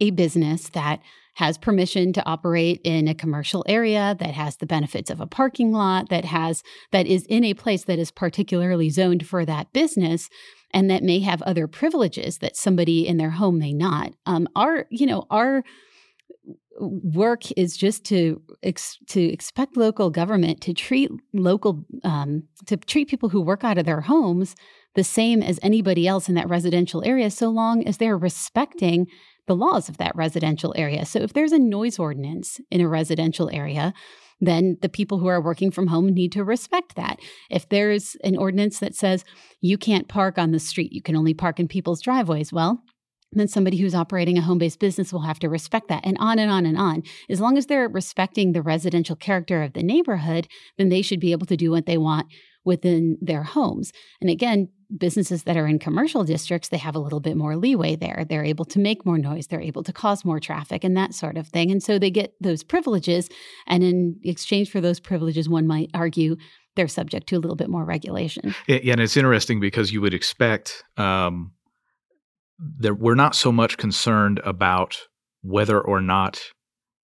a 0.01 0.11
business 0.11 0.67
that 0.69 0.99
has 1.35 1.57
permission 1.57 2.11
to 2.11 2.25
operate 2.25 2.81
in 2.83 3.07
a 3.07 3.15
commercial 3.15 3.63
area 3.69 4.17
that 4.19 4.33
has 4.33 4.57
the 4.57 4.65
benefits 4.65 5.09
of 5.09 5.21
a 5.21 5.27
parking 5.27 5.71
lot 5.71 6.09
that 6.09 6.25
has 6.25 6.61
that 6.91 7.07
is 7.07 7.25
in 7.27 7.45
a 7.45 7.53
place 7.53 7.85
that 7.85 7.99
is 7.99 8.11
particularly 8.11 8.89
zoned 8.89 9.25
for 9.25 9.45
that 9.45 9.71
business 9.71 10.29
and 10.73 10.89
that 10.89 11.03
may 11.03 11.19
have 11.19 11.41
other 11.41 11.67
privileges 11.67 12.39
that 12.39 12.55
somebody 12.55 13.07
in 13.07 13.17
their 13.17 13.31
home 13.31 13.59
may 13.59 13.73
not. 13.73 14.13
Um, 14.25 14.47
our, 14.55 14.85
you 14.89 15.05
know, 15.05 15.25
our 15.29 15.63
work 16.79 17.51
is 17.57 17.77
just 17.77 18.03
to 18.05 18.41
ex- 18.63 18.97
to 19.07 19.21
expect 19.21 19.77
local 19.77 20.09
government 20.09 20.61
to 20.61 20.73
treat 20.73 21.11
local 21.33 21.85
um, 22.03 22.43
to 22.65 22.77
treat 22.77 23.09
people 23.09 23.29
who 23.29 23.41
work 23.41 23.63
out 23.63 23.77
of 23.77 23.85
their 23.85 24.01
homes 24.01 24.55
the 24.95 25.03
same 25.03 25.41
as 25.41 25.59
anybody 25.63 26.07
else 26.07 26.27
in 26.27 26.35
that 26.35 26.49
residential 26.49 27.03
area, 27.05 27.31
so 27.31 27.49
long 27.49 27.87
as 27.87 27.97
they're 27.97 28.17
respecting 28.17 29.07
the 29.47 29.55
laws 29.55 29.89
of 29.89 29.97
that 29.97 30.15
residential 30.15 30.73
area. 30.77 31.05
So 31.05 31.19
if 31.19 31.33
there's 31.33 31.53
a 31.53 31.59
noise 31.59 31.97
ordinance 31.97 32.59
in 32.69 32.81
a 32.81 32.87
residential 32.87 33.49
area, 33.51 33.93
then 34.41 34.77
the 34.81 34.89
people 34.89 35.19
who 35.19 35.27
are 35.27 35.41
working 35.41 35.71
from 35.71 35.87
home 35.87 36.07
need 36.07 36.31
to 36.33 36.43
respect 36.43 36.95
that. 36.95 37.19
If 37.49 37.69
there's 37.69 38.17
an 38.23 38.35
ordinance 38.35 38.79
that 38.79 38.95
says 38.95 39.23
you 39.61 39.77
can't 39.77 40.09
park 40.09 40.37
on 40.37 40.51
the 40.51 40.59
street, 40.59 40.91
you 40.91 41.01
can 41.01 41.15
only 41.15 41.33
park 41.33 41.59
in 41.59 41.67
people's 41.67 42.01
driveways, 42.01 42.51
well, 42.51 42.83
then 43.33 43.47
somebody 43.47 43.77
who's 43.77 43.95
operating 43.95 44.37
a 44.37 44.41
home 44.41 44.57
based 44.57 44.79
business 44.79 45.13
will 45.13 45.21
have 45.21 45.39
to 45.39 45.49
respect 45.49 45.87
that, 45.87 46.05
and 46.05 46.17
on 46.19 46.37
and 46.39 46.51
on 46.51 46.65
and 46.65 46.77
on. 46.77 47.03
As 47.29 47.39
long 47.39 47.57
as 47.57 47.67
they're 47.67 47.87
respecting 47.87 48.51
the 48.51 48.61
residential 48.61 49.15
character 49.15 49.63
of 49.63 49.73
the 49.73 49.83
neighborhood, 49.83 50.47
then 50.77 50.89
they 50.89 51.01
should 51.01 51.19
be 51.19 51.31
able 51.31 51.45
to 51.45 51.55
do 51.55 51.71
what 51.71 51.85
they 51.85 51.97
want 51.97 52.27
within 52.65 53.17
their 53.21 53.43
homes. 53.43 53.91
And 54.19 54.29
again, 54.29 54.69
businesses 54.97 55.43
that 55.43 55.57
are 55.57 55.67
in 55.67 55.79
commercial 55.79 56.23
districts, 56.23 56.69
they 56.69 56.77
have 56.77 56.95
a 56.95 56.99
little 56.99 57.19
bit 57.19 57.37
more 57.37 57.55
leeway 57.55 57.95
there. 57.95 58.25
They're 58.27 58.43
able 58.43 58.65
to 58.65 58.79
make 58.79 59.05
more 59.05 59.17
noise, 59.17 59.47
they're 59.47 59.61
able 59.61 59.83
to 59.83 59.93
cause 59.93 60.25
more 60.25 60.39
traffic 60.39 60.83
and 60.83 60.95
that 60.97 61.13
sort 61.13 61.37
of 61.37 61.47
thing. 61.47 61.71
And 61.71 61.81
so 61.81 61.97
they 61.97 62.11
get 62.11 62.33
those 62.41 62.63
privileges. 62.63 63.29
And 63.67 63.83
in 63.83 64.19
exchange 64.23 64.69
for 64.69 64.81
those 64.81 64.99
privileges, 64.99 65.47
one 65.47 65.67
might 65.67 65.89
argue 65.93 66.35
they're 66.75 66.87
subject 66.87 67.27
to 67.27 67.35
a 67.35 67.39
little 67.39 67.55
bit 67.55 67.69
more 67.69 67.83
regulation. 67.83 68.55
Yeah, 68.67 68.93
and 68.93 69.01
it's 69.01 69.17
interesting 69.17 69.59
because 69.59 69.91
you 69.91 70.01
would 70.01 70.13
expect 70.13 70.83
um, 70.97 71.51
that 72.79 72.99
we're 72.99 73.15
not 73.15 73.35
so 73.35 73.51
much 73.51 73.77
concerned 73.77 74.39
about 74.45 74.97
whether 75.41 75.79
or 75.79 76.01
not 76.01 76.41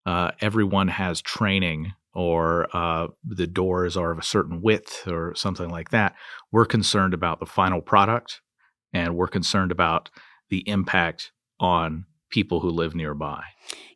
uh, 0.05 0.31
everyone 0.41 0.89
has 0.89 1.21
training 1.21 1.93
or 2.13 2.67
uh, 2.75 3.07
the 3.23 3.47
doors 3.47 3.97
are 3.97 4.11
of 4.11 4.19
a 4.19 4.23
certain 4.23 4.61
width 4.61 5.07
or 5.07 5.33
something 5.35 5.69
like 5.69 5.89
that. 5.89 6.15
We're 6.51 6.65
concerned 6.65 7.13
about 7.13 7.39
the 7.39 7.45
final 7.45 7.81
product 7.81 8.41
and 8.93 9.15
we're 9.15 9.27
concerned 9.27 9.71
about 9.71 10.09
the 10.49 10.67
impact 10.69 11.31
on 11.59 12.05
people 12.33 12.59
who 12.59 12.69
live 12.69 12.95
nearby. 12.95 13.43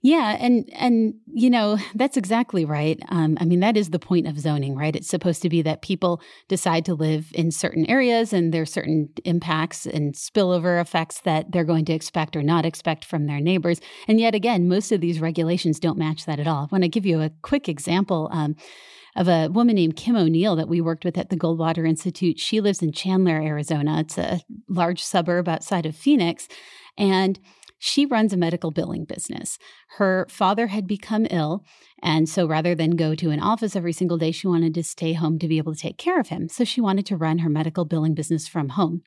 Yeah, 0.04 0.38
and 0.40 0.70
and 0.74 1.16
you 1.34 1.50
know 1.50 1.78
that's 1.96 2.18
exactly 2.18 2.64
right. 2.66 3.00
Um, 3.10 3.36
I 3.42 3.46
mean 3.46 3.60
that 3.62 3.76
is 3.76 3.90
the 3.90 4.00
point 4.00 4.28
of 4.28 4.40
zoning, 4.40 4.76
right? 4.76 4.96
It's 4.96 5.10
supposed 5.10 5.42
to 5.42 5.50
be 5.50 5.64
that 5.64 5.82
people 5.82 6.22
decide 6.48 6.86
to 6.86 6.94
live 6.94 7.32
in 7.34 7.52
certain 7.52 7.86
areas, 7.88 8.32
and 8.32 8.54
there's 8.54 8.72
certain 8.72 9.10
impacts 9.26 9.88
and 9.88 10.14
spillover 10.14 10.80
effects 10.80 11.22
that 11.22 11.52
they're 11.52 11.64
going 11.64 11.86
to 11.86 11.94
expect 11.94 12.36
or 12.36 12.44
not 12.44 12.64
expect 12.64 13.04
from 13.04 13.26
their 13.26 13.42
neighbors. 13.42 13.82
And 14.08 14.20
yet 14.20 14.36
again, 14.36 14.70
most 14.70 14.92
of 14.92 15.02
these 15.02 15.20
regulations 15.20 15.80
don't 15.80 15.98
match 15.98 16.26
that 16.26 16.40
at 16.40 16.48
all. 16.48 16.64
I 16.64 16.68
want 16.72 16.84
to 16.84 16.90
give 16.90 17.06
you 17.06 17.22
a 17.22 17.32
quick 17.42 17.68
example. 17.68 18.30
Um, 18.32 18.56
of 19.16 19.28
a 19.28 19.48
woman 19.48 19.74
named 19.74 19.96
Kim 19.96 20.16
O'Neill 20.16 20.56
that 20.56 20.70
we 20.70 20.80
worked 20.80 21.04
with 21.04 21.18
at 21.18 21.32
the 21.32 21.36
Goldwater 21.36 21.90
Institute. 21.90 22.38
She 22.38 22.62
lives 22.62 22.84
in 22.84 22.92
Chandler, 22.92 23.42
Arizona. 23.42 24.02
It's 24.02 24.16
a 24.16 24.42
large 24.70 25.04
suburb 25.04 25.50
outside 25.50 25.88
of 25.88 25.96
Phoenix. 25.96 26.48
And 27.00 27.40
she 27.80 28.06
runs 28.06 28.34
a 28.34 28.38
medical 28.38 28.72
billing 28.72 29.06
business. 29.06 29.58
Her 29.98 30.26
father 30.30 30.68
had 30.68 30.88
become 30.88 31.28
ill, 31.30 31.64
and 32.02 32.28
so 32.28 32.48
rather 32.48 32.76
than 32.76 32.92
go 32.92 33.16
to 33.16 33.30
an 33.30 33.40
office 33.40 33.76
every 33.76 33.94
single 33.94 34.18
day, 34.18 34.32
she 34.32 34.48
wanted 34.48 34.74
to 34.76 34.84
stay 34.84 35.14
home 35.14 35.40
to 35.40 35.48
be 35.48 35.58
able 35.58 35.74
to 35.74 35.80
take 35.80 35.98
care 35.98 36.20
of 36.20 36.30
him. 36.30 36.50
So 36.50 36.64
she 36.64 36.82
wanted 36.82 37.06
to 37.08 37.18
run 37.18 37.40
her 37.40 37.50
medical 37.50 37.86
billing 37.86 38.14
business 38.14 38.48
from 38.48 38.70
home. 38.70 39.02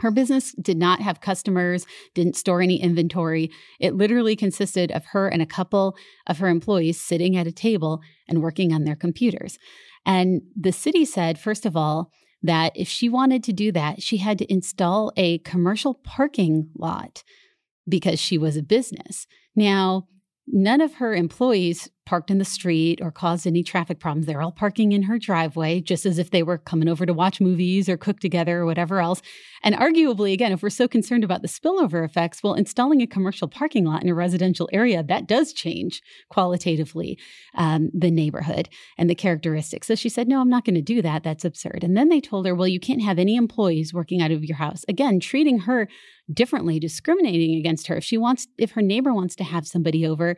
Her 0.00 0.10
business 0.10 0.52
did 0.60 0.78
not 0.78 1.00
have 1.00 1.20
customers, 1.20 1.86
didn't 2.14 2.36
store 2.36 2.60
any 2.60 2.80
inventory. 2.80 3.50
It 3.78 3.94
literally 3.94 4.34
consisted 4.34 4.90
of 4.90 5.04
her 5.06 5.28
and 5.28 5.40
a 5.40 5.46
couple 5.46 5.96
of 6.26 6.38
her 6.38 6.48
employees 6.48 7.00
sitting 7.00 7.36
at 7.36 7.46
a 7.46 7.52
table 7.52 8.00
and 8.28 8.42
working 8.42 8.72
on 8.72 8.82
their 8.82 8.96
computers. 8.96 9.58
And 10.04 10.42
the 10.60 10.72
city 10.72 11.04
said, 11.04 11.38
first 11.38 11.64
of 11.64 11.76
all, 11.76 12.10
that 12.42 12.72
if 12.74 12.88
she 12.88 13.08
wanted 13.08 13.44
to 13.44 13.52
do 13.52 13.70
that, 13.70 14.02
she 14.02 14.16
had 14.16 14.38
to 14.38 14.52
install 14.52 15.12
a 15.16 15.38
commercial 15.38 15.94
parking 15.94 16.70
lot 16.74 17.22
because 17.88 18.20
she 18.20 18.38
was 18.38 18.56
a 18.56 18.62
business. 18.62 19.26
Now, 19.54 20.08
none 20.46 20.80
of 20.80 20.94
her 20.94 21.14
employees 21.14 21.90
parked 22.04 22.30
in 22.30 22.38
the 22.38 22.44
street 22.44 23.00
or 23.00 23.10
caused 23.12 23.46
any 23.46 23.62
traffic 23.62 24.00
problems. 24.00 24.26
They're 24.26 24.42
all 24.42 24.52
parking 24.52 24.92
in 24.92 25.04
her 25.04 25.18
driveway, 25.18 25.80
just 25.80 26.04
as 26.04 26.18
if 26.18 26.30
they 26.30 26.42
were 26.42 26.58
coming 26.58 26.88
over 26.88 27.06
to 27.06 27.12
watch 27.14 27.40
movies 27.40 27.88
or 27.88 27.96
cook 27.96 28.18
together 28.18 28.60
or 28.60 28.66
whatever 28.66 29.00
else. 29.00 29.22
And 29.62 29.74
arguably, 29.76 30.32
again, 30.32 30.50
if 30.50 30.62
we're 30.62 30.70
so 30.70 30.88
concerned 30.88 31.22
about 31.22 31.42
the 31.42 31.48
spillover 31.48 32.04
effects, 32.04 32.42
well, 32.42 32.54
installing 32.54 33.00
a 33.00 33.06
commercial 33.06 33.46
parking 33.46 33.84
lot 33.84 34.02
in 34.02 34.08
a 34.08 34.14
residential 34.14 34.68
area, 34.72 35.02
that 35.04 35.28
does 35.28 35.52
change 35.52 36.02
qualitatively 36.28 37.18
um, 37.54 37.90
the 37.94 38.10
neighborhood 38.10 38.68
and 38.98 39.08
the 39.08 39.14
characteristics. 39.14 39.86
So 39.86 39.94
she 39.94 40.08
said, 40.08 40.26
No, 40.26 40.40
I'm 40.40 40.50
not 40.50 40.64
going 40.64 40.74
to 40.74 40.82
do 40.82 41.02
that. 41.02 41.22
That's 41.22 41.44
absurd. 41.44 41.84
And 41.84 41.96
then 41.96 42.08
they 42.08 42.20
told 42.20 42.46
her, 42.46 42.54
Well, 42.54 42.68
you 42.68 42.80
can't 42.80 43.02
have 43.02 43.18
any 43.18 43.36
employees 43.36 43.94
working 43.94 44.20
out 44.20 44.32
of 44.32 44.44
your 44.44 44.56
house. 44.56 44.84
Again, 44.88 45.20
treating 45.20 45.60
her 45.60 45.88
differently, 46.32 46.78
discriminating 46.78 47.56
against 47.58 47.86
her. 47.86 47.96
If 47.96 48.04
she 48.04 48.18
wants, 48.18 48.48
if 48.58 48.72
her 48.72 48.82
neighbor 48.82 49.12
wants 49.12 49.34
to 49.36 49.44
have 49.44 49.66
somebody 49.66 50.06
over, 50.06 50.36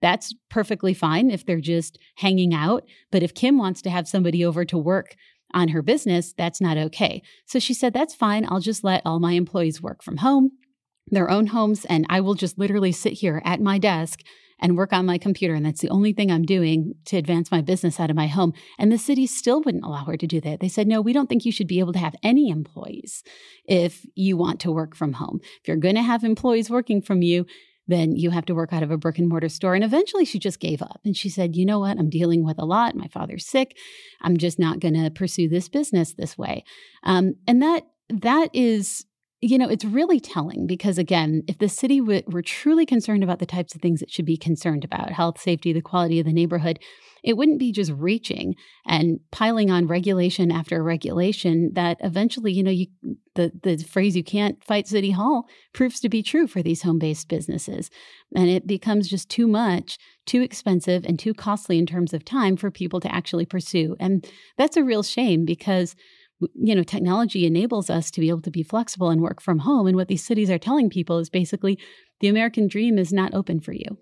that's 0.00 0.34
perfectly 0.50 0.94
fine 0.94 1.30
if 1.30 1.44
they're 1.44 1.60
just 1.60 1.98
hanging 2.16 2.54
out. 2.54 2.84
But 3.10 3.22
if 3.22 3.34
Kim 3.34 3.58
wants 3.58 3.82
to 3.82 3.90
have 3.90 4.08
somebody 4.08 4.44
over 4.44 4.64
to 4.64 4.78
work 4.78 5.16
on 5.54 5.68
her 5.68 5.82
business, 5.82 6.34
that's 6.36 6.60
not 6.60 6.76
okay. 6.76 7.22
So 7.46 7.58
she 7.58 7.74
said, 7.74 7.92
That's 7.92 8.14
fine. 8.14 8.46
I'll 8.48 8.60
just 8.60 8.84
let 8.84 9.02
all 9.04 9.18
my 9.18 9.32
employees 9.32 9.82
work 9.82 10.02
from 10.02 10.18
home, 10.18 10.52
their 11.06 11.30
own 11.30 11.48
homes, 11.48 11.84
and 11.86 12.06
I 12.08 12.20
will 12.20 12.34
just 12.34 12.58
literally 12.58 12.92
sit 12.92 13.14
here 13.14 13.42
at 13.44 13.60
my 13.60 13.78
desk 13.78 14.20
and 14.60 14.76
work 14.76 14.92
on 14.92 15.06
my 15.06 15.18
computer. 15.18 15.54
And 15.54 15.64
that's 15.64 15.80
the 15.80 15.88
only 15.88 16.12
thing 16.12 16.30
I'm 16.30 16.44
doing 16.44 16.94
to 17.06 17.16
advance 17.16 17.50
my 17.50 17.60
business 17.60 18.00
out 18.00 18.10
of 18.10 18.16
my 18.16 18.26
home. 18.26 18.52
And 18.78 18.90
the 18.90 18.98
city 18.98 19.26
still 19.26 19.62
wouldn't 19.62 19.84
allow 19.84 20.04
her 20.04 20.16
to 20.16 20.26
do 20.26 20.40
that. 20.40 20.60
They 20.60 20.68
said, 20.68 20.88
no, 20.88 21.00
we 21.00 21.12
don't 21.12 21.28
think 21.28 21.44
you 21.44 21.52
should 21.52 21.68
be 21.68 21.78
able 21.78 21.92
to 21.92 21.98
have 21.98 22.16
any 22.22 22.50
employees 22.50 23.22
if 23.64 24.04
you 24.14 24.36
want 24.36 24.60
to 24.60 24.72
work 24.72 24.96
from 24.96 25.14
home. 25.14 25.40
If 25.62 25.68
you're 25.68 25.76
going 25.76 25.94
to 25.94 26.02
have 26.02 26.24
employees 26.24 26.70
working 26.70 27.00
from 27.00 27.22
you, 27.22 27.46
then 27.88 28.14
you 28.14 28.30
have 28.30 28.44
to 28.46 28.54
work 28.54 28.72
out 28.72 28.82
of 28.82 28.90
a 28.90 28.98
brick 28.98 29.18
and 29.18 29.28
mortar 29.28 29.48
store. 29.48 29.74
And 29.74 29.82
eventually 29.82 30.24
she 30.24 30.38
just 30.38 30.60
gave 30.60 30.82
up 30.82 31.00
and 31.04 31.16
she 31.16 31.28
said, 31.28 31.56
you 31.56 31.66
know 31.66 31.80
what? 31.80 31.98
I'm 31.98 32.10
dealing 32.10 32.44
with 32.44 32.58
a 32.58 32.64
lot. 32.64 32.94
My 32.94 33.08
father's 33.08 33.46
sick. 33.46 33.76
I'm 34.20 34.36
just 34.36 34.58
not 34.58 34.78
going 34.78 34.94
to 34.94 35.10
pursue 35.10 35.48
this 35.48 35.68
business 35.68 36.12
this 36.12 36.38
way. 36.38 36.64
Um, 37.02 37.34
and 37.46 37.60
that, 37.62 37.86
that 38.10 38.50
is 38.52 39.06
you 39.40 39.58
know, 39.58 39.68
it's 39.68 39.84
really 39.84 40.20
telling 40.20 40.66
because, 40.66 40.98
again, 40.98 41.42
if 41.46 41.58
the 41.58 41.68
city 41.68 42.00
w- 42.00 42.22
were 42.26 42.42
truly 42.42 42.84
concerned 42.84 43.22
about 43.22 43.38
the 43.38 43.46
types 43.46 43.74
of 43.74 43.80
things 43.80 44.02
it 44.02 44.10
should 44.10 44.24
be 44.24 44.36
concerned 44.36 44.84
about 44.84 45.12
health, 45.12 45.40
safety, 45.40 45.72
the 45.72 45.80
quality 45.80 46.18
of 46.18 46.26
the 46.26 46.32
neighborhood 46.32 46.78
it 47.22 47.36
wouldn't 47.36 47.58
be 47.58 47.72
just 47.72 47.92
reaching 47.92 48.54
and 48.86 49.20
piling 49.30 49.70
on 49.70 49.86
regulation 49.86 50.50
after 50.50 50.82
regulation 50.82 51.70
that 51.74 51.98
eventually, 52.00 52.52
you 52.52 52.62
know, 52.62 52.70
you 52.70 52.86
the 53.34 53.52
the 53.62 53.76
phrase 53.78 54.16
you 54.16 54.24
can't 54.24 54.62
fight 54.64 54.86
city 54.86 55.10
hall 55.10 55.44
proves 55.72 56.00
to 56.00 56.08
be 56.08 56.22
true 56.22 56.46
for 56.46 56.62
these 56.62 56.82
home-based 56.82 57.28
businesses. 57.28 57.90
And 58.34 58.48
it 58.48 58.66
becomes 58.66 59.08
just 59.08 59.28
too 59.28 59.46
much, 59.46 59.98
too 60.26 60.42
expensive 60.42 61.04
and 61.04 61.18
too 61.18 61.34
costly 61.34 61.78
in 61.78 61.86
terms 61.86 62.12
of 62.12 62.24
time 62.24 62.56
for 62.56 62.70
people 62.70 63.00
to 63.00 63.14
actually 63.14 63.46
pursue. 63.46 63.96
And 63.98 64.26
that's 64.56 64.76
a 64.76 64.84
real 64.84 65.02
shame 65.02 65.44
because 65.44 65.94
you 66.54 66.74
know 66.74 66.82
technology 66.82 67.46
enables 67.46 67.90
us 67.90 68.10
to 68.10 68.20
be 68.20 68.28
able 68.28 68.42
to 68.42 68.50
be 68.50 68.62
flexible 68.62 69.10
and 69.10 69.20
work 69.20 69.40
from 69.40 69.60
home. 69.60 69.86
And 69.86 69.96
what 69.96 70.08
these 70.08 70.24
cities 70.24 70.50
are 70.50 70.58
telling 70.58 70.90
people 70.90 71.18
is 71.18 71.30
basically 71.30 71.78
the 72.20 72.28
american 72.28 72.68
dream 72.68 72.98
is 72.98 73.12
not 73.12 73.34
open 73.34 73.60
for 73.60 73.72
you 73.72 73.96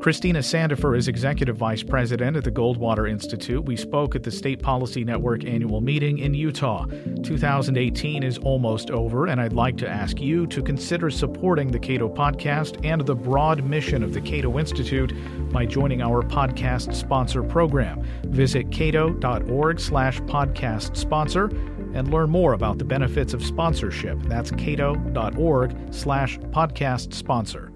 Christina 0.00 0.38
Sandefur 0.38 0.96
is 0.96 1.08
Executive 1.08 1.56
Vice 1.56 1.82
President 1.82 2.36
at 2.36 2.44
the 2.44 2.52
Goldwater 2.52 3.10
Institute. 3.10 3.64
We 3.64 3.76
spoke 3.76 4.14
at 4.14 4.22
the 4.22 4.30
State 4.30 4.62
Policy 4.62 5.02
Network 5.02 5.44
annual 5.44 5.80
meeting 5.80 6.18
in 6.18 6.34
Utah. 6.34 6.86
2018 7.24 8.22
is 8.22 8.38
almost 8.38 8.92
over, 8.92 9.26
and 9.26 9.40
I'd 9.40 9.52
like 9.52 9.76
to 9.78 9.88
ask 9.88 10.20
you 10.20 10.46
to 10.46 10.62
consider 10.62 11.10
supporting 11.10 11.72
the 11.72 11.80
Cato 11.80 12.08
podcast 12.08 12.78
and 12.84 13.04
the 13.04 13.14
broad 13.14 13.64
mission 13.64 14.04
of 14.04 14.14
the 14.14 14.20
Cato 14.20 14.56
Institute 14.56 15.12
by 15.50 15.66
joining 15.66 16.00
our 16.00 16.22
podcast 16.22 16.94
sponsor 16.94 17.42
program. 17.42 18.06
Visit 18.28 18.70
cato.org 18.70 19.80
slash 19.80 20.20
podcast 20.20 20.96
sponsor 20.96 21.46
and 21.92 22.12
learn 22.12 22.30
more 22.30 22.52
about 22.52 22.78
the 22.78 22.84
benefits 22.84 23.34
of 23.34 23.42
sponsorship. 23.42 24.22
That's 24.22 24.52
cato.org 24.52 25.76
slash 25.92 26.38
podcast 26.38 27.14
sponsor. 27.14 27.72